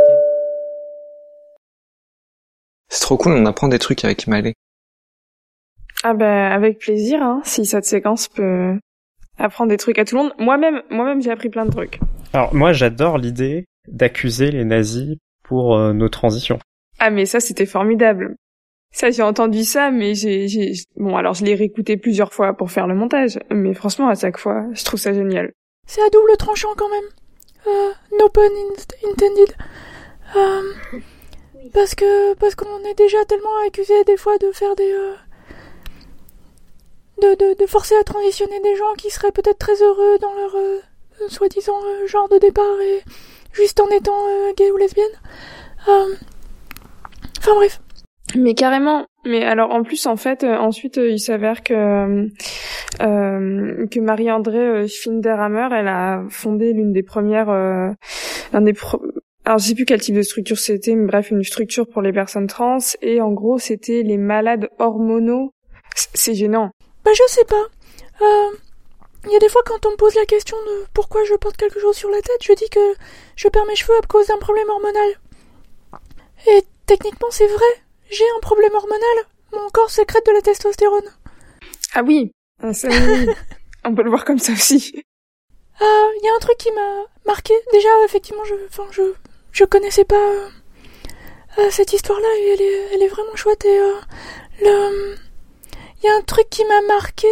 [3.01, 4.53] trop cool, on apprend des trucs avec Malé.
[6.03, 8.77] Ah bah avec plaisir, hein, si cette séquence peut
[9.39, 10.33] apprendre des trucs à tout le monde.
[10.37, 11.99] Moi-même, moi-même j'ai appris plein de trucs.
[12.33, 16.59] Alors moi j'adore l'idée d'accuser les nazis pour euh, nos transitions.
[16.99, 18.35] Ah mais ça c'était formidable.
[18.91, 22.71] Ça j'ai entendu ça, mais j'ai, j'ai bon alors je l'ai réécouté plusieurs fois pour
[22.71, 25.51] faire le montage, mais franchement à chaque fois je trouve ça génial.
[25.87, 27.09] C'est à double tranchant quand même.
[27.67, 29.55] Euh, no pun in- intended.
[30.35, 30.99] Euh,
[31.73, 35.13] parce que parce qu'on est déjà tellement accusé des fois de faire des euh,
[37.21, 40.55] de, de, de forcer à transitionner des gens qui seraient peut-être très heureux dans leur
[40.55, 40.79] euh,
[41.27, 43.01] soi-disant euh, genre de départ et
[43.53, 45.05] juste en étant euh, gay ou lesbienne.
[45.87, 46.15] Euh,
[47.39, 47.79] Enfin bref.
[48.35, 49.05] Mais carrément.
[49.25, 52.27] Mais alors en plus en fait euh, ensuite euh, il s'avère que
[52.99, 57.89] que Marie-André Schwinderhammer elle a fondé l'une des premières euh,
[58.53, 59.01] un des pro-
[59.45, 62.11] alors je sais plus quel type de structure c'était mais bref une structure pour les
[62.13, 65.53] personnes trans et en gros c'était les malades hormonaux.
[65.95, 66.71] C'est gênant.
[67.09, 67.65] Bah je sais pas.
[68.21, 68.51] Euh,
[69.25, 71.57] Il y a des fois quand on me pose la question de pourquoi je porte
[71.57, 72.93] quelque chose sur la tête, je dis que
[73.35, 75.19] je perds mes cheveux à cause d'un problème hormonal.
[76.45, 77.71] Et techniquement c'est vrai,
[78.11, 79.17] j'ai un problème hormonal.
[79.53, 81.09] Mon corps sécrète de la testostérone.
[81.95, 82.89] Ah oui, Ah, ça,
[83.85, 85.01] on peut le voir comme ça aussi.
[85.81, 87.55] Euh, Il y a un truc qui m'a marqué.
[87.73, 89.13] Déjà, effectivement, je, enfin, je,
[89.51, 90.49] je connaissais pas euh,
[91.57, 93.65] euh, cette histoire-là et elle est, elle est vraiment chouette.
[93.65, 93.95] Et euh,
[94.61, 95.15] le,
[96.01, 97.27] il y a un truc qui m'a marqué,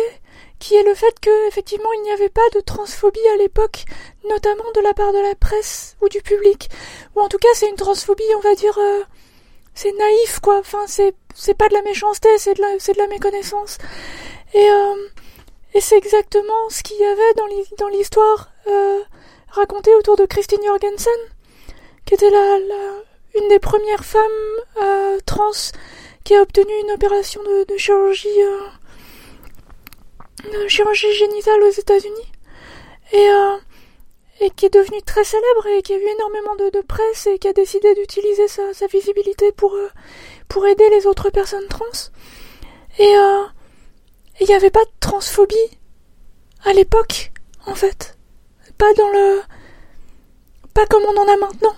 [0.60, 3.86] qui est le fait que effectivement, il n'y avait pas de transphobie à l'époque,
[4.30, 6.70] notamment de la part de la presse ou du public.
[7.16, 9.04] Ou en tout cas, c'est une transphobie, on va dire, euh,
[9.74, 10.58] c'est naïf, quoi.
[10.60, 11.14] Enfin, c'est,
[11.58, 13.78] pas de la méchanceté, c'est de la, c'est de la méconnaissance.
[14.54, 14.96] Et euh,
[15.74, 19.00] et c'est exactement ce qu'il y avait dans l'hi- dans l'histoire euh,
[19.50, 21.20] racontée autour de Christine Jorgensen,
[22.06, 22.58] qui était la,
[23.36, 25.52] une des premières femmes trans
[26.28, 28.68] qui a obtenu une opération de, chirurgie euh,
[30.68, 32.32] chirurgie génitale aux États-Unis
[33.14, 33.56] et euh,
[34.42, 37.40] et qui est devenue très célèbre et qui a eu énormément de, de presse et
[37.40, 39.90] qui a décidé d'utiliser sa, sa visibilité pour euh,
[40.50, 41.86] pour aider les autres personnes trans
[43.00, 43.14] et
[44.40, 45.80] et il n'y avait pas de transphobie
[46.66, 47.32] à l'époque,
[47.66, 48.18] en fait.
[48.78, 49.42] Pas dans le.
[50.74, 51.76] Pas comme on en a maintenant.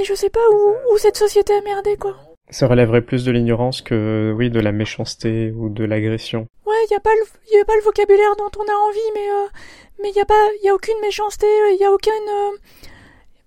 [0.00, 2.16] Et je sais pas où, où cette société a merdé, quoi.
[2.48, 6.46] Ça relèverait plus de l'ignorance que, oui, de la méchanceté ou de l'agression.
[6.66, 9.10] Ouais, il y a pas le, y a pas le vocabulaire dont on a envie,
[9.14, 9.46] mais euh,
[10.02, 12.56] mais il y a pas, y a aucune méchanceté, il y a aucune euh,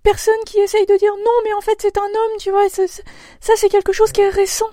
[0.03, 2.69] personne qui essaye de dire non, mais en fait c'est un homme, tu vois.
[2.69, 3.03] ça, c'est-
[3.39, 4.69] ça c'est quelque chose qui est récent.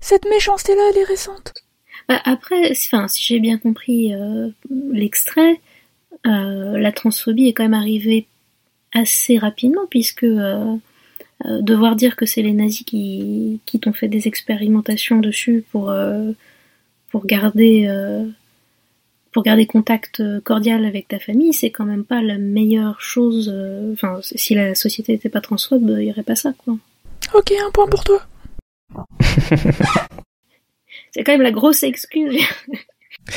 [0.00, 1.52] Cette méchanceté-là, elle est récente.
[2.08, 5.60] Bah, après, enfin, si j'ai bien compris euh, l'extrait,
[6.26, 8.26] euh, la transphobie est quand même arrivée
[8.92, 10.76] assez rapidement, puisque euh, euh,
[11.44, 16.32] devoir dire que c'est les nazis qui, qui t'ont fait des expérimentations dessus pour, euh,
[17.10, 18.26] pour garder euh,
[19.32, 23.50] pour garder contact euh, cordial avec ta famille, c'est quand même pas la meilleure chose.
[23.54, 26.76] euh, Enfin, si la société n'était pas transphobe, il y aurait pas ça, quoi.
[27.34, 28.20] Ok, un point pour toi.
[31.12, 32.40] C'est quand même la grosse excuse.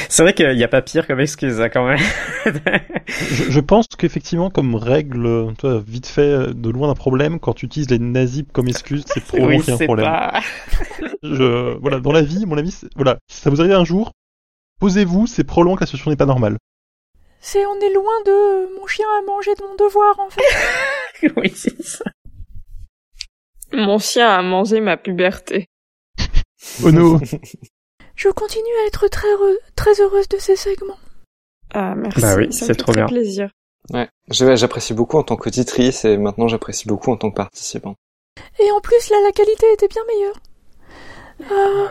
[0.09, 1.99] C'est vrai qu'il n'y a pas pire comme excuse, hein, quand même.
[3.07, 7.65] Je, je pense qu'effectivement, comme règle, toi, vite fait, de loin d'un problème, quand tu
[7.67, 10.05] utilises les nazis comme excuse, c'est probablement Oui, qu'il y a un c'est problème.
[10.07, 10.41] pas-
[11.23, 14.11] Je, voilà, dans la vie, mon avis, c'est- voilà, si ça vous arrive un jour,
[14.79, 16.57] posez-vous, c'est probablement que la situation n'est pas normale.
[17.39, 21.27] C'est on est loin de euh, mon chien a mangé de mon devoir en fait.
[21.37, 22.05] oui, c'est ça.
[23.73, 25.67] Mon chien a mangé ma puberté.
[26.83, 27.19] Oh no
[28.15, 30.97] Je continue à être très heureux- très heureuse de ces segments.
[31.73, 32.21] Ah merci.
[32.21, 33.07] Bah oui, c'est fait trop très bien.
[33.07, 33.49] plaisir.
[33.91, 37.95] Ouais, Je- j'apprécie beaucoup en tant qu'auditrice et maintenant j'apprécie beaucoup en tant que participant.
[38.59, 40.35] Et en plus là la qualité était bien meilleure.
[41.51, 41.87] Euh,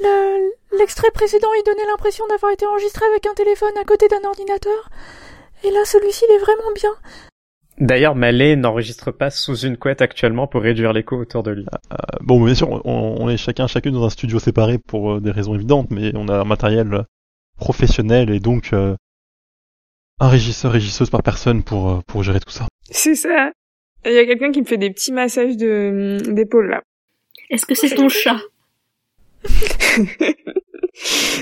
[0.00, 4.24] le- L'extrait précédent il donnait l'impression d'avoir été enregistré avec un téléphone à côté d'un
[4.24, 4.88] ordinateur.
[5.64, 6.94] Et là celui-ci il est vraiment bien.
[7.78, 11.66] D'ailleurs, Malé n'enregistre pas sous une couette actuellement pour réduire l'écho autour de lui.
[11.92, 15.20] Euh, Bon, bien sûr, on, on est chacun chacune dans un studio séparé pour euh,
[15.20, 17.04] des raisons évidentes, mais on a un matériel
[17.56, 18.94] professionnel et donc euh,
[20.20, 22.66] un régisseur, régisseuse par personne pour, euh, pour gérer tout ça.
[22.90, 23.50] C'est ça.
[24.04, 26.82] Il y a quelqu'un qui me fait des petits massages de d'épaule là.
[27.50, 28.38] Est-ce que c'est ton chat?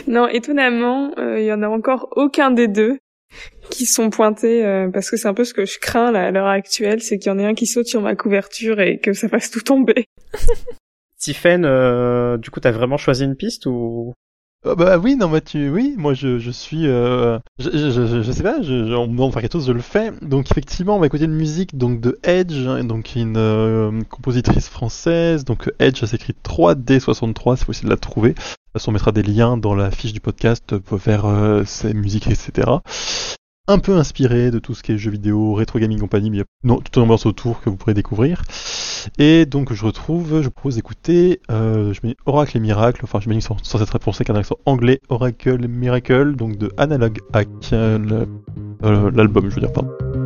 [0.07, 2.99] Non, étonnamment, euh, il y en a encore aucun des deux
[3.71, 6.31] qui sont pointés euh, parce que c'est un peu ce que je crains là, à
[6.31, 9.13] l'heure actuelle, c'est qu'il y en ait un qui saute sur ma couverture et que
[9.13, 10.07] ça fasse tout tomber.
[11.19, 14.15] Tiffen, euh, du coup, t'as vraiment choisi une piste ou
[14.63, 18.23] Ah bah oui, non, mais tu, oui, moi je, je suis, euh, je, je, je,
[18.23, 20.13] je sais pas, je, on me demande de faire quelque chose, je le fais.
[20.21, 24.69] Donc effectivement, on va écouter une musique donc de Edge, hein, donc une euh, compositrice
[24.69, 25.47] française.
[25.47, 28.31] Donc Edge, ça s'écrit 3D63, c'est possible de la trouver.
[28.31, 31.95] De toute façon, on mettra des liens dans la fiche du podcast vers euh, ses
[31.95, 32.71] musiques, etc
[33.71, 36.41] un peu inspiré de tout ce qui est jeux vidéo, rétro gaming compagnie, mais il
[36.41, 38.43] y a non, toute une autour que vous pourrez découvrir.
[39.19, 43.29] Et donc je retrouve, je propose d'écouter, euh, je mets Oracle et Miracle, enfin je
[43.29, 47.49] mets sans, sans cette réponse avec un accent anglais, Oracle Miracle, donc de Analog Hack,
[47.73, 48.27] euh,
[48.83, 50.20] l'album je veux dire, pardon.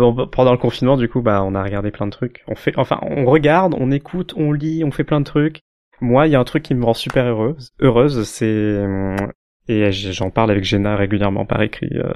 [0.00, 2.42] Bon, pendant le confinement, du coup, bah, on a regardé plein de trucs.
[2.48, 5.60] On fait, enfin, on regarde, on écoute, on lit, on fait plein de trucs.
[6.00, 7.72] Moi, il y a un truc qui me rend super heureuse.
[7.80, 8.78] Heureuse, c'est
[9.70, 11.90] et j'en parle avec Jenna régulièrement par écrit.
[11.94, 12.12] Euh,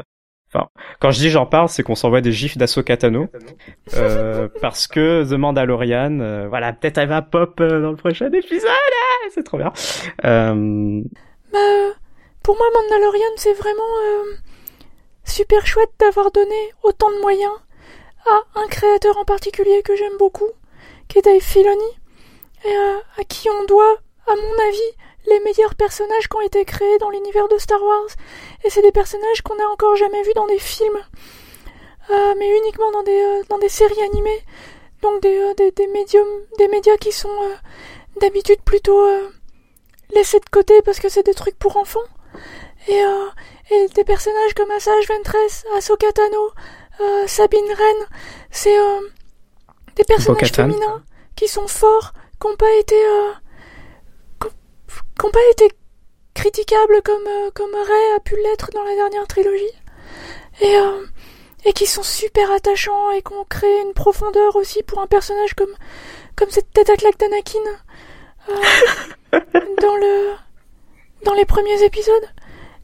[0.52, 0.68] enfin,
[0.98, 3.28] quand je dis j'en parle, c'est qu'on s'envoie des gifs d'Ahsoka Tano,
[3.94, 8.30] euh, parce que The Mandalorian, euh, voilà, peut-être elle va pop euh, dans le prochain
[8.32, 8.68] épisode.
[8.68, 9.72] Ah, c'est trop bien.
[10.24, 11.02] Euh...
[11.52, 11.58] Bah,
[12.42, 13.82] pour moi, Mandalorian, c'est vraiment
[15.24, 17.52] super chouette d'avoir donné autant de moyens
[18.26, 20.50] à un créateur en particulier que j'aime beaucoup,
[21.08, 21.90] qui est Dave Filoni,
[22.64, 22.76] et
[23.18, 24.90] à qui on doit, à mon avis,
[25.26, 28.08] les meilleurs personnages qui ont été créés dans l'univers de Star Wars.
[28.64, 31.00] Et c'est des personnages qu'on n'a encore jamais vus dans des films,
[32.10, 34.44] euh, mais uniquement dans des, euh, dans des séries animées.
[35.04, 37.54] Donc des, euh, des, médiums, des médias qui sont euh,
[38.22, 39.28] d'habitude plutôt euh,
[40.14, 42.08] laissés de côté parce que c'est des trucs pour enfants.
[42.88, 43.02] Et,
[43.94, 46.50] des personnages comme Asajj Ventress, Ahsoka Tano,
[47.26, 47.96] Sabine Wren,
[48.50, 48.76] c'est
[49.96, 51.02] des personnages féminins
[51.36, 52.96] qui sont forts, qui n'ont pas été
[54.40, 55.70] qui n'ont pas été
[56.34, 59.72] critiquables comme, euh, comme Ray a pu l'être dans la dernière trilogie.
[60.60, 61.06] Et, euh,
[61.64, 65.54] et qui sont super attachants et qui ont créé une profondeur aussi pour un personnage
[65.54, 65.74] comme,
[66.36, 67.58] comme cette tête à claque d'Anakin
[68.50, 69.40] euh,
[69.80, 70.32] dans, le,
[71.24, 72.28] dans les premiers épisodes.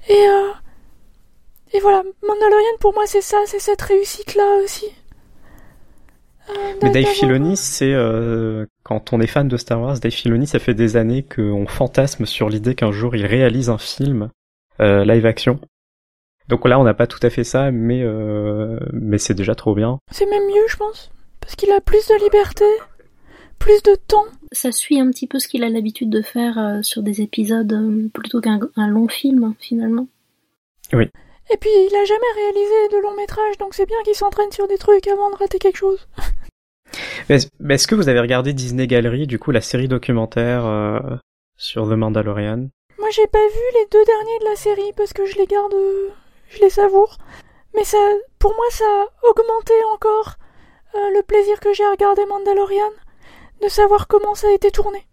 [0.08, 0.50] Et, euh,
[1.72, 4.86] et voilà, Mandalorian pour moi c'est ça, c'est cette réussite-là aussi.
[6.50, 10.46] Euh, Mais Dave Filoni, c'est euh, quand on est fan de Star Wars, Dave Filoni,
[10.46, 14.30] ça fait des années qu'on fantasme sur l'idée qu'un jour il réalise un film
[14.80, 15.60] euh, live action.
[16.50, 19.74] Donc là, on n'a pas tout à fait ça, mais euh, mais c'est déjà trop
[19.74, 20.00] bien.
[20.10, 22.64] C'est même mieux, je pense, parce qu'il a plus de liberté,
[23.60, 24.24] plus de temps.
[24.50, 27.72] Ça suit un petit peu ce qu'il a l'habitude de faire euh, sur des épisodes
[27.72, 30.08] euh, plutôt qu'un un long film finalement.
[30.92, 31.08] Oui.
[31.52, 34.68] Et puis, il a jamais réalisé de long métrage, donc c'est bien qu'il s'entraîne sur
[34.68, 36.06] des trucs avant de rater quelque chose.
[37.60, 40.98] Mais est-ce que vous avez regardé Disney Gallery, du coup, la série documentaire euh,
[41.56, 42.68] sur The Mandalorian?
[42.98, 45.72] Moi, j'ai pas vu les deux derniers de la série parce que je les garde,
[45.74, 46.10] euh,
[46.48, 47.18] je les savoure.
[47.74, 47.98] Mais ça,
[48.38, 50.34] pour moi, ça a augmenté encore
[50.96, 52.90] euh, le plaisir que j'ai à regarder Mandalorian,
[53.62, 55.06] de savoir comment ça a été tourné.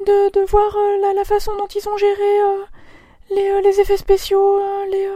[0.00, 2.32] de, de voir euh, la, la façon dont ils ont géré
[3.30, 5.08] les, les effets spéciaux, les,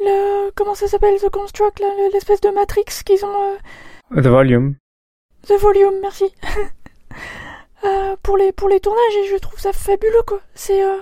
[0.00, 3.56] le, comment ça s'appelle, The Construct, là, le- l'espèce de Matrix qu'ils ont,
[4.14, 4.76] euh, The Volume.
[5.46, 6.32] The Volume, merci.
[7.84, 10.40] Euh, pour les pour les tournages et je trouve ça fabuleux quoi.
[10.54, 10.96] C'est euh,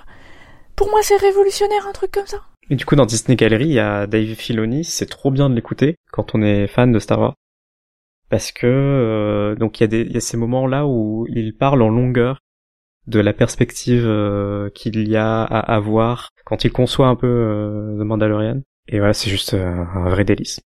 [0.76, 2.42] pour moi c'est révolutionnaire un truc comme ça.
[2.68, 4.84] Et du coup, dans Disney Gallery, il y a Dave Filoni.
[4.84, 7.34] C'est trop bien de l'écouter quand on est fan de Star Wars.
[8.28, 11.56] Parce que, euh, donc il y a des, il y a ces moments-là où il
[11.56, 12.40] parle en longueur
[13.06, 17.96] de la perspective euh, qu'il y a à avoir quand il conçoit un peu euh,
[17.98, 18.60] The Mandalorian.
[18.88, 20.60] Et voilà, c'est juste euh, un vrai délice.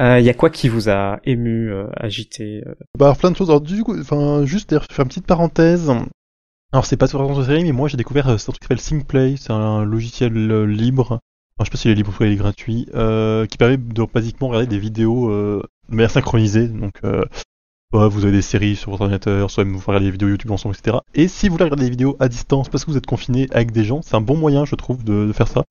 [0.00, 3.36] Euh, Il y a quoi qui vous a ému, euh, agité euh Bah, plein de
[3.36, 3.50] choses.
[3.50, 5.90] Alors, du coup, enfin, juste fais une petite parenthèse.
[6.72, 8.64] Alors, c'est pas sur la série, mais moi, j'ai découvert euh, c'est un truc qui
[8.64, 9.36] s'appelle SyncPlay.
[9.36, 11.20] C'est un logiciel euh, libre.
[11.56, 14.04] Enfin, je sais pas s'il est libre ou il est gratuit, euh, qui permet de
[14.12, 16.66] basiquement regarder des vidéos euh, de manière synchronisée.
[16.66, 17.24] Donc, euh,
[17.92, 20.74] soit vous avez des séries sur votre ordinateur, soit vous regardez des vidéos YouTube ensemble,
[20.76, 20.96] etc.
[21.14, 23.70] Et si vous voulez regarder des vidéos à distance parce que vous êtes confiné avec
[23.70, 25.62] des gens, c'est un bon moyen, je trouve, de, de faire ça.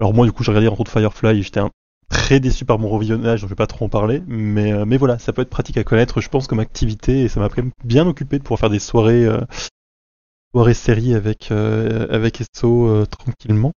[0.00, 1.70] Alors moi, du coup, j'ai regardé entre autres Firefly et j'étais un-
[2.08, 4.22] très déçu par mon revisionnage, donc je vais pas trop en parler.
[4.26, 7.28] Mais, euh, mais voilà, ça peut être pratique à connaître, je pense, comme activité, et
[7.28, 9.40] ça m'a quand même bien occupé de pouvoir faire des soirées, euh,
[10.52, 13.72] soirées séries avec, euh, avec Esso euh, tranquillement.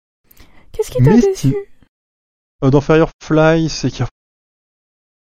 [0.71, 1.55] Qu'est-ce qui t'a déçu?
[2.63, 4.05] Euh, dans Firefly, c'est qu'il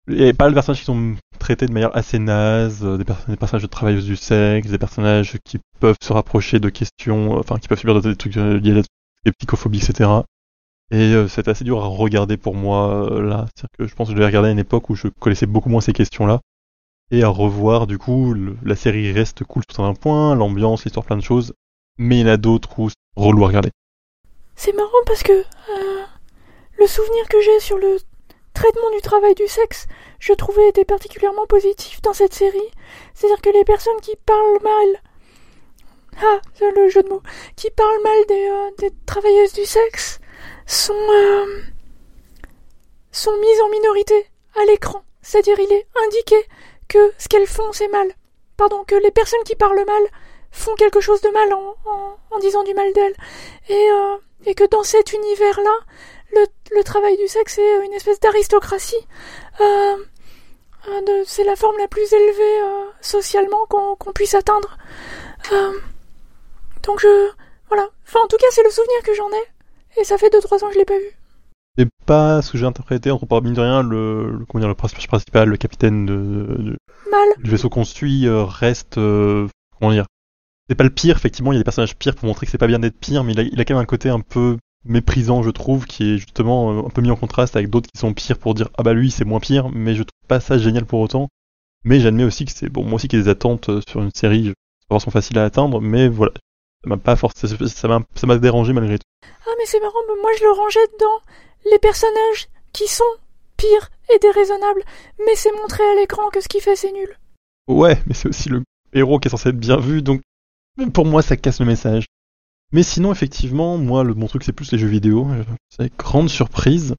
[0.08, 3.04] y a a pas de personnages qui sont traités de manière assez naze, euh, des,
[3.04, 7.32] pers- des personnages de travailleuses du sexe, des personnages qui peuvent se rapprocher de questions,
[7.38, 8.82] enfin qui peuvent subir des trucs liés à
[9.24, 10.24] la psychophobie, etc.
[10.90, 13.46] Et euh, c'est assez dur à regarder pour moi euh, là.
[13.54, 15.68] C'est-à-dire que je pense que je l'ai regardé à une époque où je connaissais beaucoup
[15.68, 16.40] moins ces questions-là.
[17.10, 21.16] Et à revoir, du coup, la série reste cool sur un point, l'ambiance, l'histoire, plein
[21.16, 21.54] de choses.
[21.98, 23.70] Mais il y en a d'autres où c'est relou à regarder.
[24.54, 26.04] C'est marrant parce que euh,
[26.78, 27.98] le souvenir que j'ai sur le
[28.54, 29.86] traitement du travail du sexe,
[30.18, 32.58] je trouvais était particulièrement positif dans cette série.
[33.14, 35.02] C'est-à-dire que les personnes qui parlent mal,
[36.22, 37.22] ah, c'est le jeu de mots,
[37.54, 40.20] qui parlent mal des, euh, des travailleuses du sexe,
[40.66, 41.62] sont euh,
[43.12, 44.26] sont mises en minorité
[44.60, 45.02] à l'écran.
[45.22, 46.36] C'est-à-dire il est indiqué
[46.88, 48.12] que ce qu'elles font c'est mal.
[48.56, 50.02] Pardon, que les personnes qui parlent mal
[50.50, 53.16] font quelque chose de mal en, en, en disant du mal d'elles.
[53.68, 55.76] Et, euh, et que dans cet univers-là,
[56.32, 59.06] le, le travail du sexe est une espèce d'aristocratie.
[59.60, 59.96] Euh,
[60.88, 64.78] euh, c'est la forme la plus élevée euh, socialement qu'on qu'on puisse atteindre.
[65.52, 65.78] Euh,
[66.82, 67.30] donc je...
[67.68, 67.90] Voilà.
[68.06, 69.44] Enfin, en tout cas, c'est le souvenir que j'en ai.
[70.00, 71.16] Et ça fait 2-3 ans que je l'ai pas vu.
[71.78, 74.68] C'est pas ce que j'ai interprété, entre par mine de rien, le, le, comment dire,
[74.68, 76.14] le personnage principal, le capitaine de,
[76.58, 76.76] de-
[77.10, 77.28] Mal.
[77.44, 79.46] du vaisseau qu'on suit euh, reste, euh,
[79.78, 80.06] comment dire,
[80.68, 82.58] c'est pas le pire, effectivement, il y a des personnages pires pour montrer que c'est
[82.58, 84.56] pas bien d'être pire, mais il a, il a quand même un côté un peu
[84.84, 87.98] méprisant, je trouve, qui est justement euh, un peu mis en contraste avec d'autres qui
[87.98, 90.58] sont pires pour dire, ah bah lui c'est moins pire, mais je trouve pas ça
[90.58, 91.28] génial pour autant.
[91.84, 94.02] Mais j'admets aussi que c'est, bon, moi aussi qu'il y a des attentes euh, sur
[94.02, 94.54] une série,
[94.90, 96.32] je sont faciles à atteindre, mais voilà.
[96.86, 99.06] Ça m'a pas forcément, ça m'a, ça m'a dérangé malgré tout.
[99.24, 103.02] Ah, mais c'est marrant, mais moi je le rangeais dans les personnages qui sont
[103.56, 104.82] pires et déraisonnables.
[105.18, 107.18] Mais c'est montré à l'écran que ce qu'il fait c'est nul.
[107.66, 108.62] Ouais, mais c'est aussi le
[108.92, 110.20] héros qui est censé être bien vu, donc
[110.92, 112.06] pour moi ça casse le message.
[112.72, 115.26] Mais sinon, effectivement, moi, le mon truc c'est plus les jeux vidéo.
[115.30, 116.94] Euh, C'est grande surprise.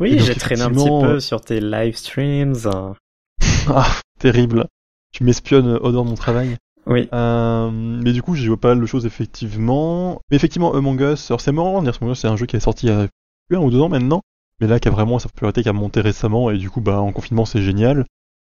[0.00, 2.56] Oui, j'ai traîné un petit peu sur tes live streams.
[2.66, 2.96] hein.
[3.68, 4.66] Ah, terrible.
[5.12, 6.56] Tu m'espionnes au dehors de mon travail.
[6.86, 7.08] Oui.
[7.12, 10.20] Euh, mais du coup, j'ai joué pas mal de choses, effectivement.
[10.30, 11.82] Mais effectivement, Among Us, alors c'est marrant
[12.14, 13.08] c'est un jeu qui est sorti il y a
[13.56, 14.22] un ou deux ans maintenant,
[14.60, 17.00] mais là, qui a vraiment sa popularité qui a monté récemment, et du coup, bah,
[17.00, 18.06] en confinement, c'est génial.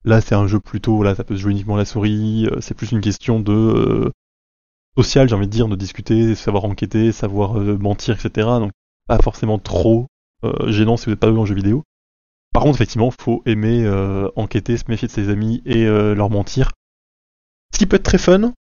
[0.05, 2.75] Là, c'est un jeu plutôt, là, ça peut se jouer uniquement la souris, euh, c'est
[2.75, 4.11] plus une question de euh,
[4.97, 8.49] social, j'ai envie de dire, de discuter, savoir enquêter, savoir euh, mentir, etc.
[8.61, 8.70] Donc,
[9.09, 10.07] pas forcément trop
[10.66, 11.85] gênant si vous n'êtes pas en jeu vidéo.
[12.53, 13.91] Par contre, effectivement, faut aimer
[14.37, 16.72] enquêter, se méfier de ses amis et leur mentir.
[17.75, 18.53] Ce qui peut être très fun.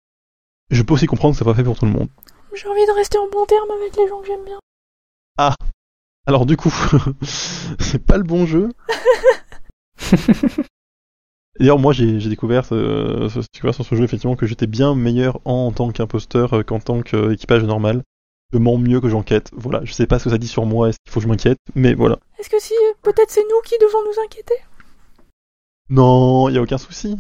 [0.71, 2.09] Je peux aussi comprendre que c'est pas fait pour tout le monde.
[2.55, 4.57] J'ai envie de rester en bon terme avec les gens que j'aime bien.
[5.37, 5.55] Ah
[6.25, 6.73] Alors du coup,
[7.79, 8.69] c'est pas le bon jeu.
[11.59, 15.71] D'ailleurs, moi, j'ai j'ai découvert, ce- sur ce jeu, effectivement, que j'étais bien meilleur en,
[15.71, 18.01] tant qu'imposteur euh, qu'en tant qu'équipage normal.
[18.51, 19.51] Je mens mieux que j'enquête.
[19.53, 21.29] Voilà, je sais pas ce que ça dit sur moi, est-ce qu'il faut que je
[21.29, 22.17] m'inquiète, mais voilà.
[22.39, 24.55] Est-ce que si peut-être c'est nous qui devons nous inquiéter?
[25.89, 27.15] Non, y a aucun souci.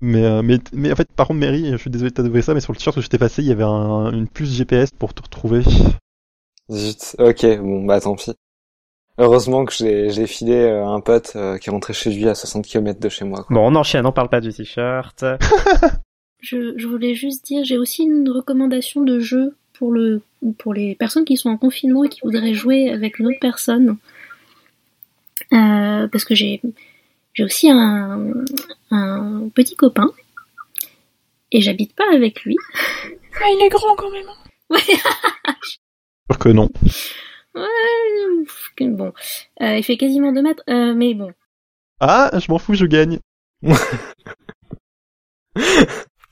[0.00, 2.54] Mais, euh, mais, mais en fait, par contre, Mary, je suis désolé de t'avouer ça,
[2.54, 4.90] mais sur le t-shirt que je t'ai passé, il y avait un, une puce GPS
[4.90, 5.62] pour te retrouver.
[6.70, 8.32] Zut, ok, bon bah tant pis.
[9.18, 12.34] Heureusement que j'ai j'ai filé euh, un pote euh, qui est rentré chez lui à
[12.34, 13.44] 60 km de chez moi.
[13.44, 13.54] Quoi.
[13.54, 15.24] Bon, on enchaîne, on parle pas du t-shirt.
[16.40, 20.20] Je, je voulais juste dire, j'ai aussi une recommandation de jeu pour le
[20.58, 23.96] pour les personnes qui sont en confinement et qui voudraient jouer avec une autre personne.
[25.54, 26.60] Euh, parce que j'ai
[27.34, 28.32] j'ai aussi un,
[28.90, 30.10] un petit copain
[31.52, 32.56] et j'habite pas avec lui.
[33.36, 34.28] Ah, il est grand quand même.
[34.70, 34.78] Ouais.
[36.30, 36.68] Sûr que non.
[37.52, 37.66] Ouais,
[38.80, 39.12] bon.
[39.60, 41.32] Euh, il fait quasiment 2 mètres, euh, mais bon.
[41.98, 43.18] Ah, je m'en fous, je gagne.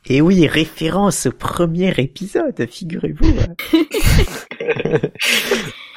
[0.07, 3.35] Et oui, référence au premier épisode, figurez-vous.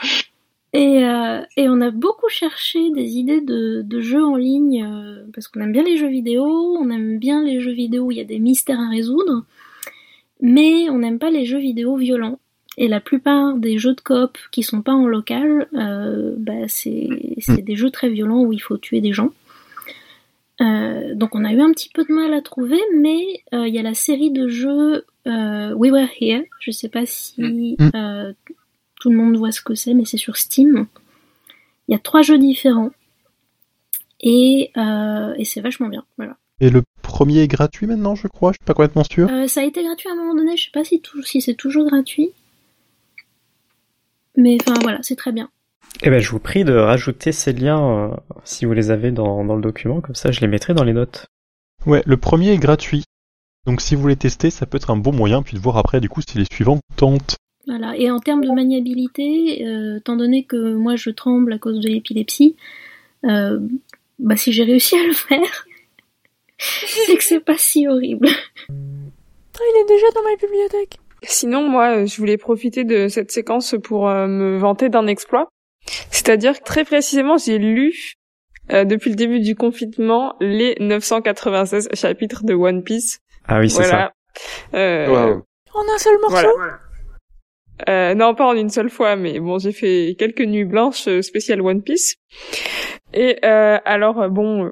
[0.75, 5.23] Et, euh, et on a beaucoup cherché des idées de, de jeux en ligne, euh,
[5.33, 8.17] parce qu'on aime bien les jeux vidéo, on aime bien les jeux vidéo où il
[8.17, 9.45] y a des mystères à résoudre,
[10.41, 12.39] mais on n'aime pas les jeux vidéo violents.
[12.77, 17.07] Et la plupart des jeux de coop qui sont pas en local, euh, bah c'est
[17.47, 19.31] des jeux très violents où il faut tuer des gens.
[20.59, 23.21] Donc on a eu un petit peu de mal à trouver, mais
[23.53, 26.43] il y a la série de jeux We Were Here.
[26.59, 28.33] Je sais pas si Mm.
[29.05, 30.87] Tout le monde voit ce que c'est, mais c'est sur Steam.
[31.87, 32.89] Il y a trois jeux différents
[34.19, 36.03] et, euh, et c'est vachement bien.
[36.17, 36.37] Voilà.
[36.59, 39.29] Et le premier est gratuit maintenant, je crois, je suis pas complètement sûr.
[39.29, 40.57] Euh, ça a été gratuit à un moment donné.
[40.57, 42.31] Je sais pas si, tout, si c'est toujours gratuit,
[44.35, 45.51] mais enfin voilà, c'est très bien.
[46.01, 49.45] Eh ben, je vous prie de rajouter ces liens euh, si vous les avez dans,
[49.45, 51.27] dans le document, comme ça je les mettrai dans les notes.
[51.85, 53.03] Ouais, le premier est gratuit.
[53.67, 56.01] Donc si vous voulez tester, ça peut être un bon moyen, puis de voir après
[56.01, 57.37] du coup si les suivants tentent.
[57.67, 57.97] Voilà.
[57.97, 61.87] Et en termes de maniabilité, euh, étant donné que moi je tremble à cause de
[61.87, 62.55] l'épilepsie,
[63.25, 63.59] euh,
[64.19, 65.65] bah si j'ai réussi à le faire,
[66.57, 68.27] c'est que c'est pas si horrible.
[68.29, 70.99] Ah, il est déjà dans ma bibliothèque.
[71.23, 75.47] Sinon, moi, euh, je voulais profiter de cette séquence pour euh, me vanter d'un exploit.
[76.11, 78.15] C'est-à-dire que très précisément, j'ai lu
[78.71, 83.19] euh, depuis le début du confinement les 996 chapitres de One Piece.
[83.47, 84.11] Ah oui, c'est voilà.
[84.73, 85.43] Euh, Waouh.
[85.73, 86.47] En un seul morceau?
[86.57, 86.79] Voilà.
[87.89, 91.21] Euh, non, pas en une seule fois, mais bon, j'ai fait quelques nuits blanches euh,
[91.21, 92.15] spéciales One Piece.
[93.13, 94.71] Et euh, alors, euh, bon, euh,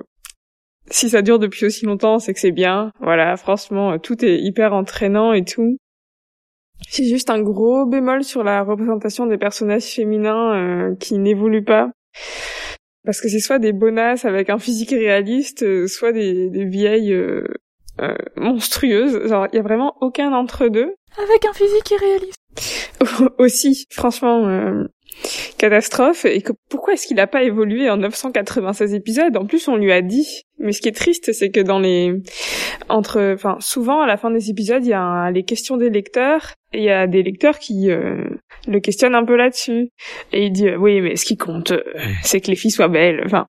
[0.89, 2.91] si ça dure depuis aussi longtemps, c'est que c'est bien.
[3.01, 5.77] Voilà, franchement, tout est hyper entraînant et tout.
[6.91, 11.91] J'ai juste un gros bémol sur la représentation des personnages féminins qui n'évoluent pas.
[13.05, 17.15] Parce que c'est soit des bonasses avec un physique réaliste, soit des, des vieilles
[18.01, 19.27] euh, monstrueuses.
[19.27, 20.93] Genre, il y a vraiment aucun entre deux.
[21.17, 22.37] Avec un physique irréaliste.
[23.37, 24.83] aussi, franchement, euh,
[25.57, 26.25] catastrophe.
[26.25, 29.35] Et que, pourquoi est-ce qu'il n'a pas évolué en 996 épisodes?
[29.37, 30.27] En plus, on lui a dit.
[30.59, 32.13] Mais ce qui est triste, c'est que dans les
[32.89, 35.89] entre, enfin, souvent à la fin des épisodes, il y a un- les questions des
[35.89, 36.53] lecteurs.
[36.71, 38.23] Et il y a des lecteurs qui euh,
[38.67, 39.89] le questionnent un peu là-dessus.
[40.31, 41.83] Et il dit euh, oui, mais ce qui compte, euh,
[42.23, 43.21] c'est que les filles soient belles.
[43.25, 43.45] Enfin,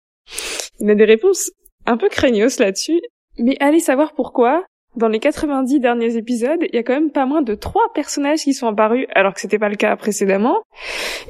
[0.81, 1.51] il a des réponses
[1.87, 3.01] un peu craignos là-dessus.
[3.39, 4.65] Mais allez savoir pourquoi.
[4.97, 8.43] Dans les 90 derniers épisodes, il y a quand même pas moins de trois personnages
[8.43, 10.63] qui sont apparus, alors que c'était pas le cas précédemment.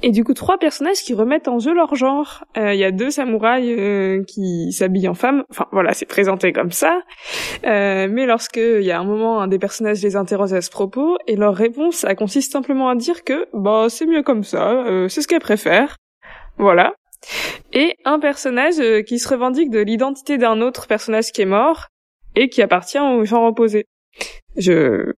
[0.02, 2.44] Et du coup, trois personnages qui remettent en jeu leur genre.
[2.58, 5.44] Euh, Il y a deux samouraïs euh, qui s'habillent en femme.
[5.48, 7.00] Enfin, voilà, c'est présenté comme ça.
[7.64, 10.70] Euh, mais lorsque il y a un moment, un des personnages les interroge à ce
[10.70, 14.84] propos, et leur réponse, ça consiste simplement à dire que, bah, c'est mieux comme ça,
[15.08, 15.96] c'est ce qu'elle préfère.
[16.58, 16.92] Voilà.
[17.72, 18.74] Et un personnage
[19.06, 21.88] qui se revendique de l'identité d'un autre personnage qui est mort
[22.34, 23.86] et qui appartient au genre opposé.
[24.56, 25.12] Je,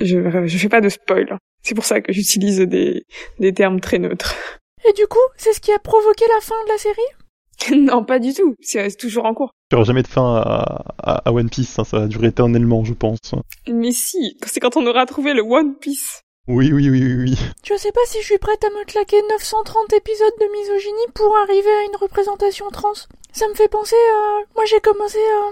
[0.00, 1.38] je, je fais pas de spoil.
[1.62, 3.04] C'est pour ça que j'utilise des,
[3.38, 4.34] des termes très neutres.
[4.88, 7.80] Et du coup, c'est ce qui a provoqué la fin de la série?
[7.80, 8.54] Non, pas du tout.
[8.60, 9.50] C'est toujours en cours.
[9.70, 12.26] Il n'y aura jamais de fin à, à- à One Piece, hein, ça va durer
[12.26, 13.18] éternellement, je pense.
[13.66, 16.20] Mais si, c'est quand on aura trouvé le One Piece.
[16.48, 17.38] Oui, oui, oui, oui, oui.
[17.64, 21.34] Je sais pas si je suis prête à me claquer 930 épisodes de misogynie pour
[21.38, 22.92] arriver à une représentation trans.
[23.32, 24.40] Ça me fait penser à...
[24.54, 25.50] Moi j'ai commencé à...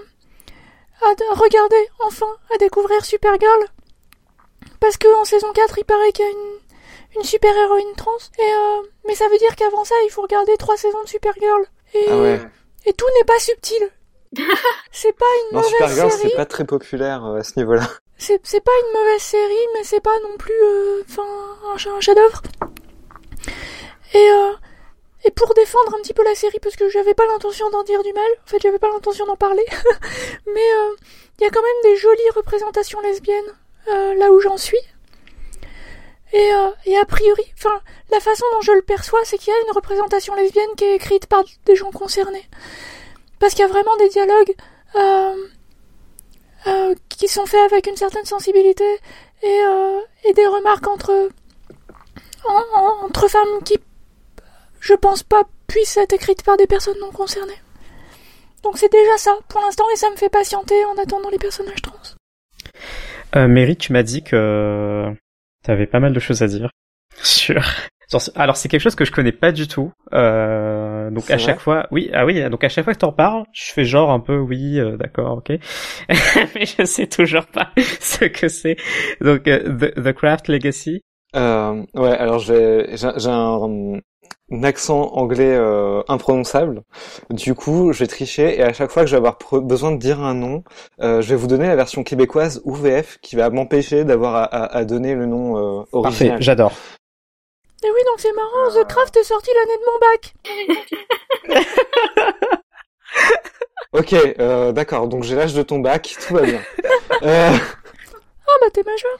[1.04, 3.64] à regarder, enfin, à découvrir Supergirl.
[4.80, 6.58] Parce que en saison 4, il paraît qu'il y a une,
[7.16, 8.16] une super héroïne trans.
[8.38, 8.82] Et euh...
[9.06, 11.64] Mais ça veut dire qu'avant ça, il faut regarder trois saisons de Supergirl.
[11.94, 12.40] Et, Ah ouais.
[12.86, 13.90] et tout n'est pas subtil.
[14.92, 16.30] c'est pas une Non, mauvaise Supergirl, série.
[16.30, 17.86] c'est pas très populaire euh, à ce niveau-là.
[18.18, 21.24] C'est c'est pas une mauvaise série, mais c'est pas non plus euh, enfin
[21.74, 22.40] un, ch- un chef-d'œuvre.
[24.14, 24.52] Et euh,
[25.24, 28.02] et pour défendre un petit peu la série, parce que j'avais pas l'intention d'en dire
[28.02, 29.64] du mal, en fait j'avais pas l'intention d'en parler,
[30.46, 30.68] mais
[31.38, 33.52] il y a quand même des jolies représentations lesbiennes
[33.88, 34.78] euh, là où j'en suis.
[36.32, 39.56] Et, euh, et a priori, enfin la façon dont je le perçois, c'est qu'il y
[39.56, 42.48] a une représentation lesbienne qui est écrite par des gens concernés,
[43.38, 44.54] parce qu'il y a vraiment des dialogues.
[44.94, 45.46] Euh,
[46.68, 48.84] euh, qui sont faits avec une certaine sensibilité
[49.42, 51.28] et, euh, et des remarques entre
[52.44, 53.78] en- en- entre femmes qui
[54.82, 57.60] je pense pas puissent être écrites par des personnes non concernées.
[58.62, 61.80] Donc c'est déjà ça pour l'instant et ça me fait patienter en attendant les personnages
[61.80, 61.94] trans.
[63.36, 65.06] Euh, Mary, tu m'as dit que
[65.62, 66.70] t'avais pas mal de choses à dire
[67.22, 67.62] sur.
[68.34, 69.90] Alors c'est quelque chose que je connais pas du tout.
[70.12, 73.44] Euh, donc à chaque fois, oui, ah oui, donc à chaque fois que t'en parles,
[73.54, 75.48] je fais genre un peu oui, euh, d'accord, ok,
[76.54, 77.70] mais je sais toujours pas
[78.00, 78.76] ce que c'est.
[79.22, 81.00] Donc euh, The, The Craft Legacy.
[81.34, 82.84] Euh, ouais, alors j'ai
[83.24, 83.98] un
[84.62, 86.82] accent anglais euh, imprononçable.
[87.30, 89.96] Du coup, je vais tricher et à chaque fois que je vais avoir besoin de
[89.98, 90.62] dire un nom,
[91.00, 94.44] euh, je vais vous donner la version québécoise ou VF qui va m'empêcher d'avoir à,
[94.44, 96.42] à- à donner le nom euh, Parfait, original.
[96.42, 96.72] j'adore.
[97.84, 101.82] Et oui, donc c'est marrant, The Craft est sorti l'année de mon bac.
[103.94, 105.06] Ok, euh, d'accord.
[105.06, 106.60] Donc j'ai l'âge de ton bac, tout va bien.
[107.24, 109.18] Euh, Ah bah t'es majeur.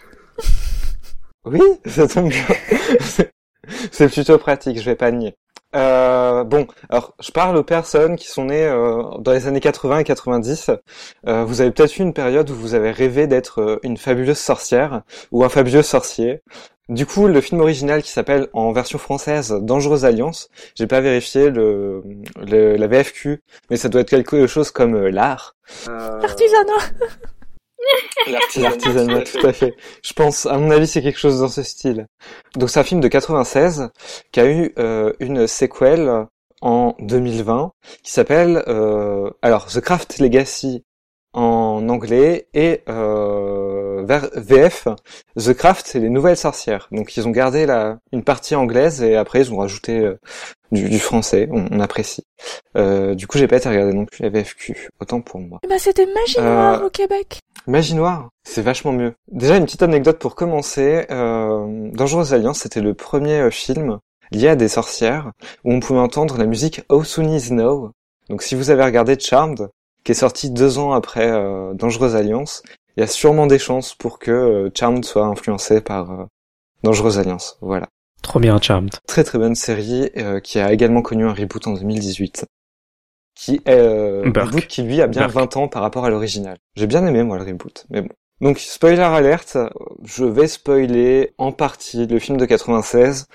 [1.45, 2.45] Oui, ça tombe bien.
[3.93, 5.35] C'est- plutôt pratique, je vais pas nier.
[5.75, 10.01] Euh, bon, alors je parle aux personnes qui sont nées euh, dans les années 80
[10.01, 10.71] et 90.
[11.27, 14.37] Euh, vous avez peut-être eu une période où vous avez rêvé d'être euh, une fabuleuse
[14.39, 15.01] sorcière
[15.31, 16.43] ou un fabuleux sorcier.
[16.91, 21.49] Du coup, le film original qui s'appelle en version française Dangereuse Alliance, j'ai pas vérifié
[21.49, 22.03] le,
[22.47, 25.55] le- la VFQ, mais ça doit être quelque chose comme euh, l'art.
[26.23, 26.91] Artisanat.
[28.57, 29.75] L'artisanat, tout à fait.
[30.03, 32.07] Je pense, à mon avis, c'est quelque chose dans ce style.
[32.57, 33.91] Donc c'est un film de 96
[34.31, 36.27] qui a eu euh, une séquelle
[36.61, 37.73] en 2020
[38.03, 40.85] qui s'appelle euh, alors The Craft Legacy
[41.33, 43.62] en anglais et euh,
[44.03, 44.89] VF
[45.39, 46.89] The Craft c'est les nouvelles sorcières.
[46.93, 50.19] Donc ils ont gardé la une partie anglaise et après ils ont rajouté euh,
[50.71, 51.49] du, du français.
[51.51, 52.25] On, on apprécie.
[52.77, 54.89] Euh, du coup j'ai pas été regarder non plus la VFQ.
[55.01, 55.61] Autant pour moi.
[55.69, 57.41] Bah c'était Magie Euh, Noire au Québec.
[57.67, 59.15] Magie Noire, c'est vachement mieux.
[59.31, 61.07] Déjà, une petite anecdote pour commencer.
[61.11, 63.99] Euh, Dangereuse Alliance, c'était le premier euh, film
[64.33, 65.31] lié à des sorcières
[65.65, 67.93] où on pouvait entendre la musique How Soon Is Now.
[68.29, 69.69] Donc, si vous avez regardé Charmed,
[70.05, 72.63] qui est sorti deux ans après euh, Dangereuse Alliance,
[72.97, 76.25] il y a sûrement des chances pour que euh, Charmed soit influencé par euh,
[76.83, 77.59] Dangereuse Alliance.
[77.61, 77.89] Voilà.
[78.23, 78.95] Trop bien, Charmed.
[79.07, 82.47] Très très bonne série euh, qui a également connu un reboot en 2018.
[83.35, 85.35] Qui est euh, un reboot qui lui a bien Burk.
[85.35, 86.59] 20 ans par rapport à l'original.
[86.77, 88.11] J'ai bien aimé moi le reboot, mais bon.
[88.43, 89.57] Donc spoiler alerte,
[90.05, 93.29] je vais spoiler en partie le film de 96,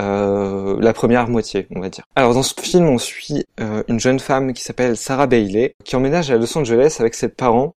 [0.00, 2.04] euh, la première moitié, on va dire.
[2.16, 5.96] Alors dans ce film, on suit euh, une jeune femme qui s'appelle Sarah Bailey, qui
[5.96, 7.74] emménage à Los Angeles avec ses parents,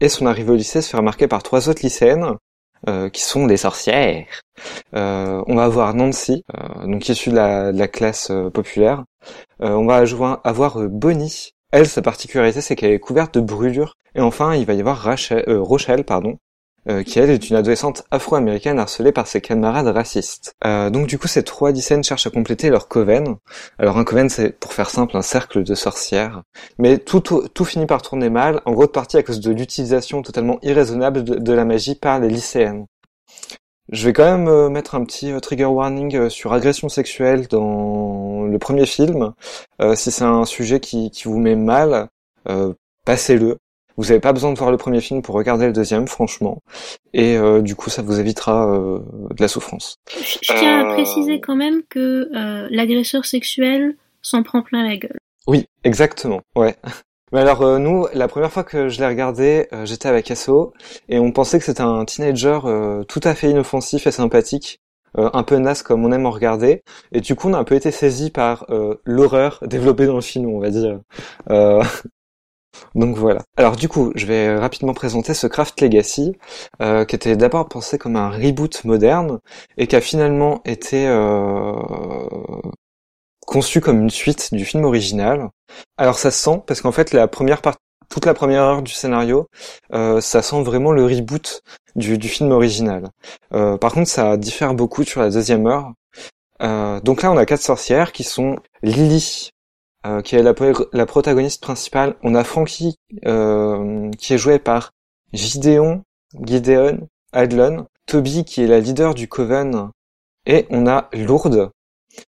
[0.00, 2.36] et son arrivée au lycée se fait remarquer par trois autres lycéennes,
[2.86, 4.24] euh, qui sont des sorcières.
[4.94, 9.02] Euh, on va avoir Nancy, euh, donc issue de la, classe populaire.
[9.58, 11.54] On va avoir, avoir Bonnie.
[11.70, 13.94] Elle, sa particularité, c'est qu'elle est couverte de brûlures.
[14.14, 16.38] Et enfin, il va y avoir Rachel, euh, Rochelle, pardon,
[16.88, 20.54] euh, qui elle est une adolescente afro-américaine harcelée par ses camarades racistes.
[20.64, 23.36] Euh, donc du coup, ces trois lycéennes cherchent à compléter leur coven.
[23.78, 26.42] Alors un coven, c'est pour faire simple un cercle de sorcières.
[26.78, 30.58] Mais tout, tout, finit par tourner mal, en grande partie à cause de l'utilisation totalement
[30.62, 32.86] irraisonnable de la magie par les lycéennes.
[33.90, 37.46] Je vais quand même euh, mettre un petit euh, trigger warning euh, sur agression sexuelle
[37.48, 39.32] dans le premier film.
[39.80, 42.08] Euh, si c'est un sujet qui, qui vous met mal,
[42.48, 42.74] euh,
[43.04, 43.56] passez-le.
[43.96, 46.62] Vous n'avez pas besoin de voir le premier film pour regarder le deuxième, franchement.
[47.14, 49.96] Et euh, du coup, ça vous évitera euh, de la souffrance.
[50.20, 54.86] Je, je tiens Euh, à préciser quand même que euh, l'agresseur sexuel s'en prend plein
[54.86, 55.18] la gueule.
[55.48, 56.42] Oui, exactement.
[56.54, 56.76] Ouais.
[57.32, 60.72] Mais alors euh, nous, la première fois que je l'ai regardé, euh, j'étais avec SO
[61.08, 64.80] et on pensait que c'était un teenager euh, tout à fait inoffensif et sympathique,
[65.16, 66.82] un peu naze comme on aime en regarder.
[67.12, 68.66] Et du coup, on a un peu été saisi par
[69.04, 71.00] l'horreur développée dans le film, on va dire.
[72.94, 73.42] Donc voilà.
[73.56, 76.36] Alors du coup, je vais rapidement présenter ce Craft Legacy,
[76.82, 79.40] euh, qui était d'abord pensé comme un reboot moderne
[79.76, 81.72] et qui a finalement été euh,
[83.48, 85.48] conçu comme une suite du film original.
[85.96, 88.92] Alors ça se sent parce qu'en fait la première partie toute la première heure du
[88.92, 89.48] scénario,
[89.92, 91.62] euh, ça sent vraiment le reboot
[91.94, 93.10] du, du film original.
[93.52, 95.92] Euh, par contre, ça diffère beaucoup sur la deuxième heure.
[96.62, 99.50] Euh, donc là, on a quatre sorcières qui sont Lily,
[100.24, 100.54] qui est la,
[100.94, 102.16] la, protagoniste principale.
[102.22, 104.92] On a Frankie, qui est joué par
[105.34, 106.02] Gideon,
[106.42, 109.90] Gideon Adlon, Toby, qui est la leader du Coven,
[110.46, 111.70] et on a Lourdes.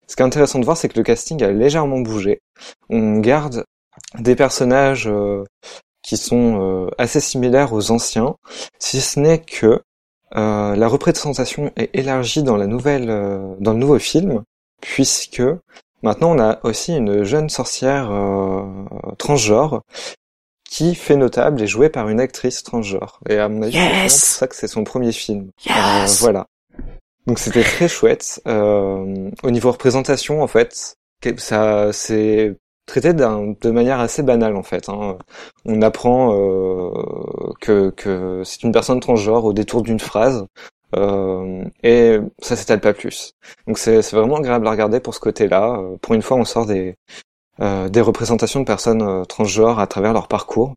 [0.08, 2.42] Ce qui est intéressant de voir, c'est que le casting a légèrement bougé.
[2.90, 3.66] On garde
[4.18, 5.44] des personnages euh,
[6.02, 8.36] qui sont euh, assez similaires aux anciens,
[8.80, 9.82] si ce n'est que
[10.36, 14.44] euh, la représentation est élargie dans la nouvelle, euh, dans le nouveau film,
[14.82, 15.42] puisque
[16.04, 18.64] maintenant on a aussi une jeune sorcière euh,
[19.18, 19.82] transgenre
[20.70, 23.20] qui fait notable et jouée par une actrice transgenre.
[23.28, 25.50] Et à mon avis, yes c'est pour ça que c'est son premier film.
[25.66, 26.46] Yes voilà.
[27.28, 28.42] Donc c'était très chouette.
[28.48, 30.96] Euh, au niveau représentation, en fait,
[31.38, 32.56] ça c'est
[32.86, 34.90] traité de manière assez banale en fait.
[34.90, 35.18] Hein.
[35.66, 40.46] On apprend euh, que, que c'est une personne transgenre au détour d'une phrase
[40.96, 43.34] euh, et ça s'étale pas plus.
[43.68, 45.80] Donc c'est vraiment agréable à regarder pour ce côté-là.
[46.02, 46.96] Pour une fois, on sort des,
[47.62, 50.74] euh, des représentations de personnes euh, transgenres à travers leur parcours.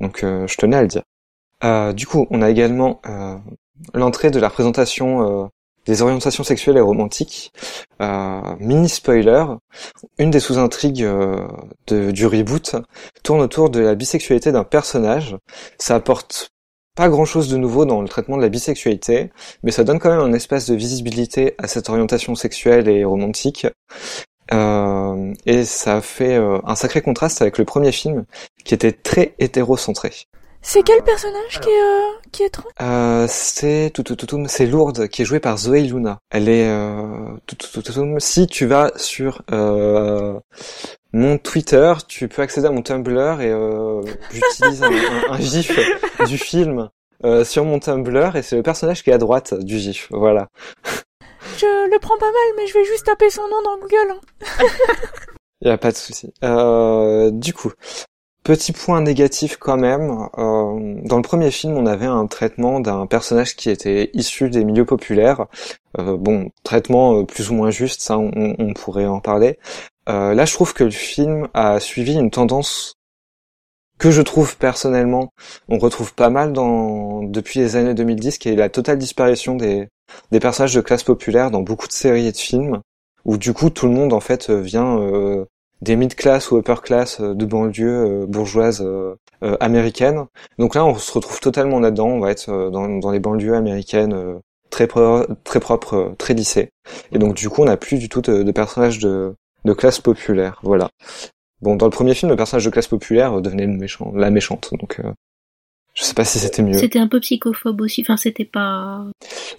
[0.00, 1.02] Donc euh, je tenais à le dire.
[1.64, 3.36] Euh, du coup, on a également euh,
[3.94, 5.48] l'entrée de la représentation euh,
[5.88, 7.52] des orientations sexuelles et romantiques.
[8.02, 9.44] Euh, mini spoiler,
[10.18, 11.48] une des sous-intrigues euh,
[11.88, 12.76] du reboot
[13.24, 15.36] tourne autour de la bisexualité d'un personnage.
[15.78, 16.50] Ça apporte
[16.94, 19.30] pas grand chose de nouveau dans le traitement de la bisexualité,
[19.62, 23.66] mais ça donne quand même un espace de visibilité à cette orientation sexuelle et romantique.
[24.52, 28.24] Euh, et ça fait un sacré contraste avec le premier film,
[28.64, 30.10] qui était très hétérocentré.
[30.60, 32.02] C'est quel personnage qui est, euh,
[32.32, 35.56] qui est trans Euh, c'est tout, tout, tout, tout, c'est Lourdes qui est jouée par
[35.56, 36.18] Zoé Luna.
[36.30, 40.38] Elle est euh, tout, tout, tout, tout, tout, si tu vas sur euh,
[41.12, 45.78] mon Twitter, tu peux accéder à mon Tumblr et euh, j'utilise un, un- un gif
[46.26, 46.90] du film
[47.24, 50.08] euh, sur mon Tumblr et c'est le personnage qui est à droite du gif.
[50.10, 50.48] Voilà.
[51.56, 54.12] Je le prends pas mal, mais je vais juste taper son nom dans Google.
[54.12, 54.66] hein.
[55.62, 56.32] Y a pas de souci.
[56.44, 57.72] Euh, du coup,
[58.42, 60.28] petit point négatif quand même.
[60.38, 64.64] euh, dans le premier film, on avait un traitement d'un personnage qui était issu des
[64.64, 65.46] milieux populaires.
[65.98, 69.58] Euh, bon, traitement euh, plus ou moins juste, ça, on, pourrait en parler.
[70.08, 72.94] Euh, là, je trouve que le film a suivi une tendance
[73.98, 75.32] que je trouve personnellement,
[75.68, 79.88] on retrouve pas mal depuis les années 2010, qui est la totale disparition des
[80.40, 82.80] personnages de classe populaire dans beaucoup de séries et de films
[83.24, 85.00] où du coup tout le monde en fait vient
[85.80, 90.26] des mid-class ou upper-class euh, de banlieue euh, bourgeoise euh, euh, américaine.
[90.58, 92.08] Donc là, on se retrouve totalement là-dedans.
[92.08, 94.38] On va être dans, dans les banlieues américaines euh,
[94.70, 96.70] très pro- très propres, très lissées.
[97.12, 100.00] Et donc du coup, on n'a plus du tout de, de personnages de, de classe
[100.00, 100.58] populaire.
[100.62, 100.88] Voilà.
[101.60, 104.70] Bon, dans le premier film, le personnage de classe populaire devenait le méchant, la méchante.
[104.78, 105.12] Donc euh,
[105.94, 106.78] je sais pas si c'était mieux.
[106.78, 108.02] C'était un peu psychophobe aussi.
[108.02, 109.04] Enfin, c'était pas.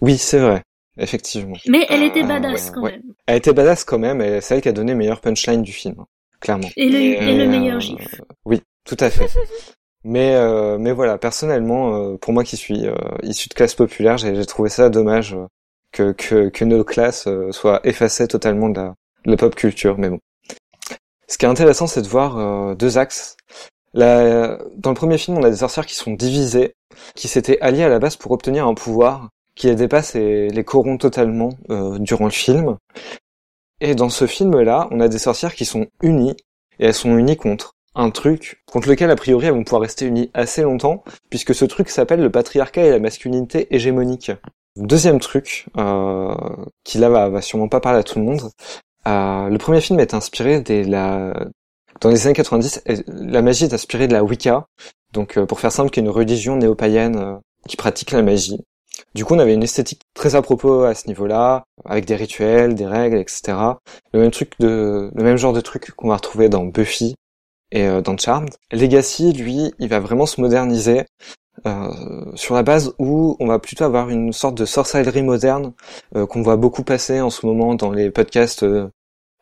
[0.02, 0.62] Oui, c'est vrai.
[1.00, 1.56] Effectivement.
[1.68, 2.92] Mais elle était Euh, badass ouais, quand ouais.
[2.92, 3.02] même.
[3.28, 5.72] Elle était badass quand même, et c'est elle qui a donné le meilleur punchline du
[5.72, 5.96] film,
[6.42, 6.68] clairement.
[6.76, 8.22] Et le, et le euh, meilleur gif.
[8.46, 9.28] Oui, tout à fait.
[10.04, 14.18] mais euh, mais voilà, personnellement, euh, pour moi qui suis euh, issu de classe populaire,
[14.18, 15.36] j'ai trouvé ça dommage
[15.92, 18.94] que que que nos classes soient effacées totalement de la,
[19.26, 19.98] de la pop culture.
[19.98, 20.20] Mais bon,
[21.28, 23.38] ce qui est intéressant, c'est de voir deux axes.
[23.94, 26.74] La- dans le premier film, on a des sorcières qui sont divisées,
[27.16, 29.30] qui s'étaient alliées à la base pour obtenir un pouvoir
[29.60, 32.78] qui les dépasse et les corrompt totalement euh, durant le film.
[33.82, 36.36] Et dans ce film-là, on a des sorcières qui sont unies,
[36.80, 40.06] et elles sont unies contre un truc contre lequel, a priori, elles vont pouvoir rester
[40.06, 44.32] unies assez longtemps, puisque ce truc s'appelle le patriarcat et la masculinité hégémonique.
[44.78, 46.34] Deuxième truc, euh,
[46.86, 48.42] qui là va, sûrement pas parler à tout le monde,
[49.08, 51.34] euh, le premier film est inspiré des la...
[52.00, 54.68] Dans les années 90, et- la magie est inspirée de la Wicca,
[55.12, 58.62] donc pour faire simple, qui est une religion néo-païenne qui pratique la magie.
[59.16, 62.76] Du coup, on avait une esthétique très à propos à ce niveau-là, avec des rituels,
[62.76, 63.58] des règles, etc.
[64.14, 67.16] Le même truc le même genre de truc qu'on va retrouver dans Buffy
[67.72, 68.54] et euh, dans Charmed.
[68.72, 71.06] Legacy, lui, il va vraiment se moderniser
[71.68, 71.92] euh,
[72.36, 75.74] sur la base où on va plutôt avoir une sorte de sorcellerie moderne
[76.16, 78.64] euh, qu'on voit beaucoup passer en ce moment dans les podcasts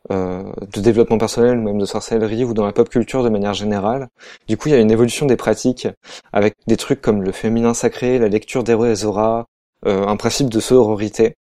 [0.09, 4.07] de développement personnel ou même de sorcellerie ou dans la pop culture de manière générale.
[4.47, 5.89] Du coup, il y a une évolution des pratiques
[6.32, 9.47] avec des trucs comme le féminin sacré, la lecture des auras,
[9.86, 11.36] un principe de sororité,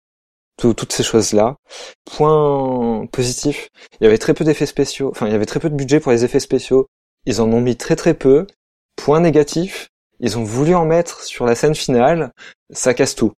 [0.57, 1.55] tout- toutes ces choses-là.
[2.05, 3.69] Point positif,
[3.99, 5.99] il y avait très peu d'effets spéciaux, enfin il y avait très peu de budget
[5.99, 6.87] pour les effets spéciaux.
[7.25, 8.47] Ils en ont mis très très peu.
[8.95, 12.31] Point négatif, ils ont voulu en mettre sur la scène finale,
[12.71, 13.33] ça casse tout.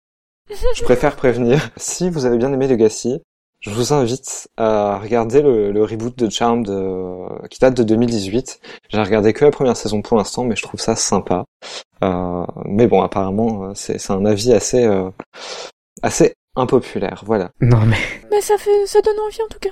[0.75, 1.69] Je préfère prévenir.
[1.77, 3.21] Si vous avez bien aimé Legacy,
[3.59, 8.59] je vous invite à regarder le, le reboot de Charmed euh, qui date de 2018.
[8.89, 11.45] J'ai regardé que la première saison pour l'instant, mais je trouve ça sympa.
[12.03, 15.09] Euh, mais bon, apparemment, euh, c'est c'est un avis assez euh,
[16.01, 17.23] assez impopulaire.
[17.25, 17.51] Voilà.
[17.59, 17.97] Non mais
[18.31, 19.69] Mais ça fait, ça donne envie en tout cas.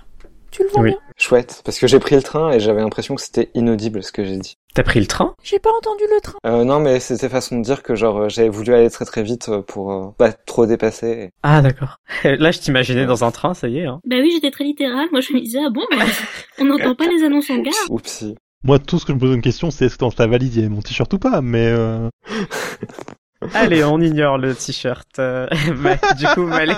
[0.57, 0.89] Tu le vois Oui.
[0.89, 0.99] bien.
[1.17, 4.23] Chouette, parce que j'ai pris le train et j'avais l'impression que c'était inaudible ce que
[4.23, 4.55] j'ai dit.
[4.73, 5.35] t'as pris le train?
[5.43, 6.37] J'ai pas entendu le train.
[6.47, 9.21] Euh, non, mais c'était façon de dire que genre euh, j'avais voulu aller très très
[9.23, 11.29] vite euh, pour euh, pas trop dépasser.
[11.43, 11.97] Ah d'accord.
[12.23, 13.85] Là je t'imaginais dans un train, ça y est.
[13.85, 13.99] Hein.
[14.05, 15.07] Bah oui, j'étais très littérale.
[15.11, 16.05] Moi, je me disais, ah bon, mais
[16.59, 17.73] on n'entend pas les annonces en gare.
[17.89, 18.35] Oupsie.
[18.63, 20.55] Moi, tout ce que je me pose une question, c'est est-ce que dans ta valise,
[20.55, 22.09] il y avait mon t-shirt ou pas, mais euh...
[23.53, 25.07] Allez, on ignore le t-shirt.
[25.17, 26.73] Bah, du coup, Malé.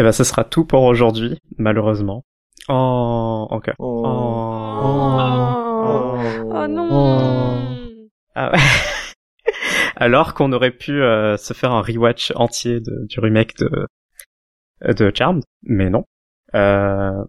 [0.00, 2.24] Eh ben, ce sera tout pour aujourd'hui, malheureusement.
[2.68, 3.74] En, en cas.
[3.78, 4.02] Oh.
[4.06, 5.66] En-
[6.52, 7.76] Oh non.
[8.34, 8.58] Ah ouais.
[9.96, 13.86] Alors qu'on aurait pu euh, se faire un rewatch entier de, du remake de,
[14.82, 16.04] de Charmed, mais non.
[16.54, 17.22] Euh,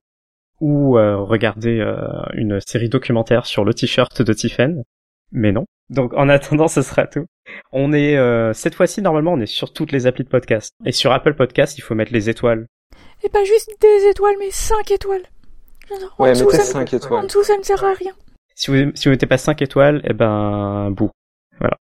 [0.61, 1.97] ou euh, regarder euh,
[2.36, 4.84] une série documentaire sur le t-shirt de Tiffen,
[5.32, 5.66] Mais non.
[5.90, 7.26] Donc en attendant, ce sera tout.
[7.72, 10.72] On est euh, cette fois-ci normalement, on est sur toutes les applis de podcast.
[10.86, 12.66] Et sur Apple Podcast, il faut mettre les étoiles.
[13.24, 15.24] Et pas juste des étoiles, mais 5 étoiles.
[15.90, 17.28] Genre, en Ouais, mettez ça, 5 En étoiles.
[17.28, 18.14] dessous, ça ne sert à rien.
[18.56, 21.10] Si vous si vous mettez pas 5 étoiles, eh ben bouh.
[21.60, 21.78] Voilà.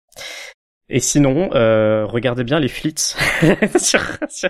[0.89, 2.95] Et sinon, euh, regardez bien les flits
[3.77, 4.49] sur, sur-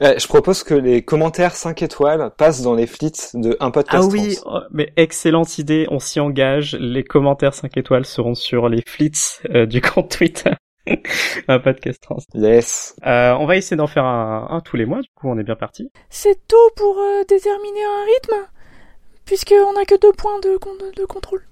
[0.00, 4.04] je propose que les commentaires 5 étoiles passent dans les flits de un podcast.
[4.06, 6.76] Ah oui, oh, mais excellente idée, on s'y engage.
[6.78, 9.12] Les commentaires 5 étoiles seront sur les flits
[9.50, 10.52] euh, du compte Twitter.
[11.48, 12.18] un podcast trans.
[12.34, 12.96] Yes.
[13.06, 15.42] Euh, on va essayer d'en faire un, un tous les mois, du coup on est
[15.44, 15.90] bien parti.
[16.10, 18.48] C'est tôt pour euh, déterminer un rythme,
[19.24, 21.42] puisqu'on n'a que deux points de, con- de contrôle.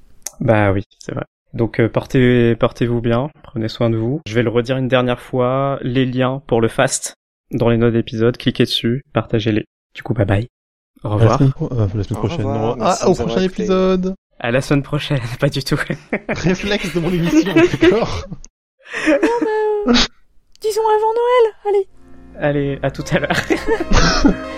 [0.41, 1.25] Bah oui, c'est vrai.
[1.53, 4.21] Donc euh, portez portez-vous bien, prenez soin de vous.
[4.27, 7.15] Je vais le redire une dernière fois, les liens pour le fast
[7.55, 9.65] dans les notes d'épisode, cliquez dessus, partagez-les.
[9.95, 10.47] Du coup, bye bye.
[11.03, 11.39] Au La revoir.
[11.39, 12.37] semaine, pro- euh, la semaine Au prochaine.
[12.39, 12.77] revoir, non.
[12.85, 14.15] merci Ah, au prochain épisode.
[14.41, 15.77] À la semaine prochaine, pas du tout.
[16.29, 18.27] Réflexe de mon émission, d'accord
[19.09, 19.47] Non, bah,
[19.89, 19.93] euh,
[20.61, 21.89] disons avant Noël, allez.
[22.39, 24.55] Allez, à tout à l'heure.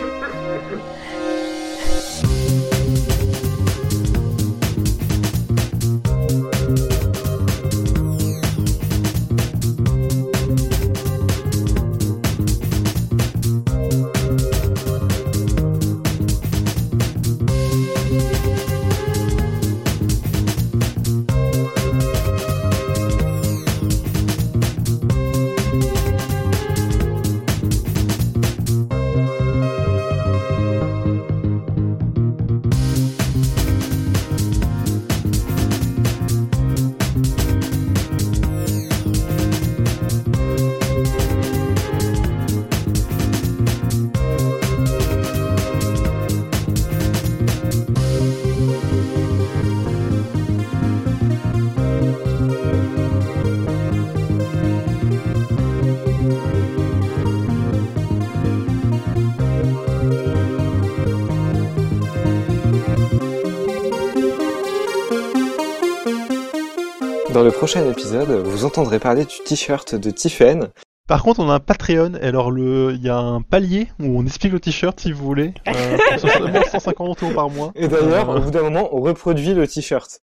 [67.47, 70.68] Le prochain épisode, vous entendrez parler du t-shirt de Tiffen.
[71.07, 74.18] Par contre, on a un Patreon, et alors le, il y a un palier où
[74.18, 75.55] on explique le t-shirt si vous voulez.
[75.68, 77.70] Euh, pour seulement 150 euros par mois.
[77.76, 80.18] Et d'ailleurs, Euh, au bout d'un moment, on reproduit le t-shirt.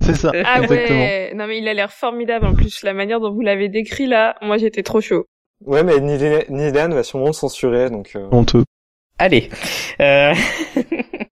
[0.00, 1.00] c'est ça, Ah exactement.
[1.00, 4.06] ouais, non mais il a l'air formidable en plus, la manière dont vous l'avez décrit
[4.06, 5.24] là, moi j'étais trop chaud.
[5.66, 8.12] Ouais, mais Nilan va sûrement le censurer, donc...
[8.14, 8.62] euh, Honteux.
[9.18, 9.50] Allez.
[10.00, 10.32] Euh...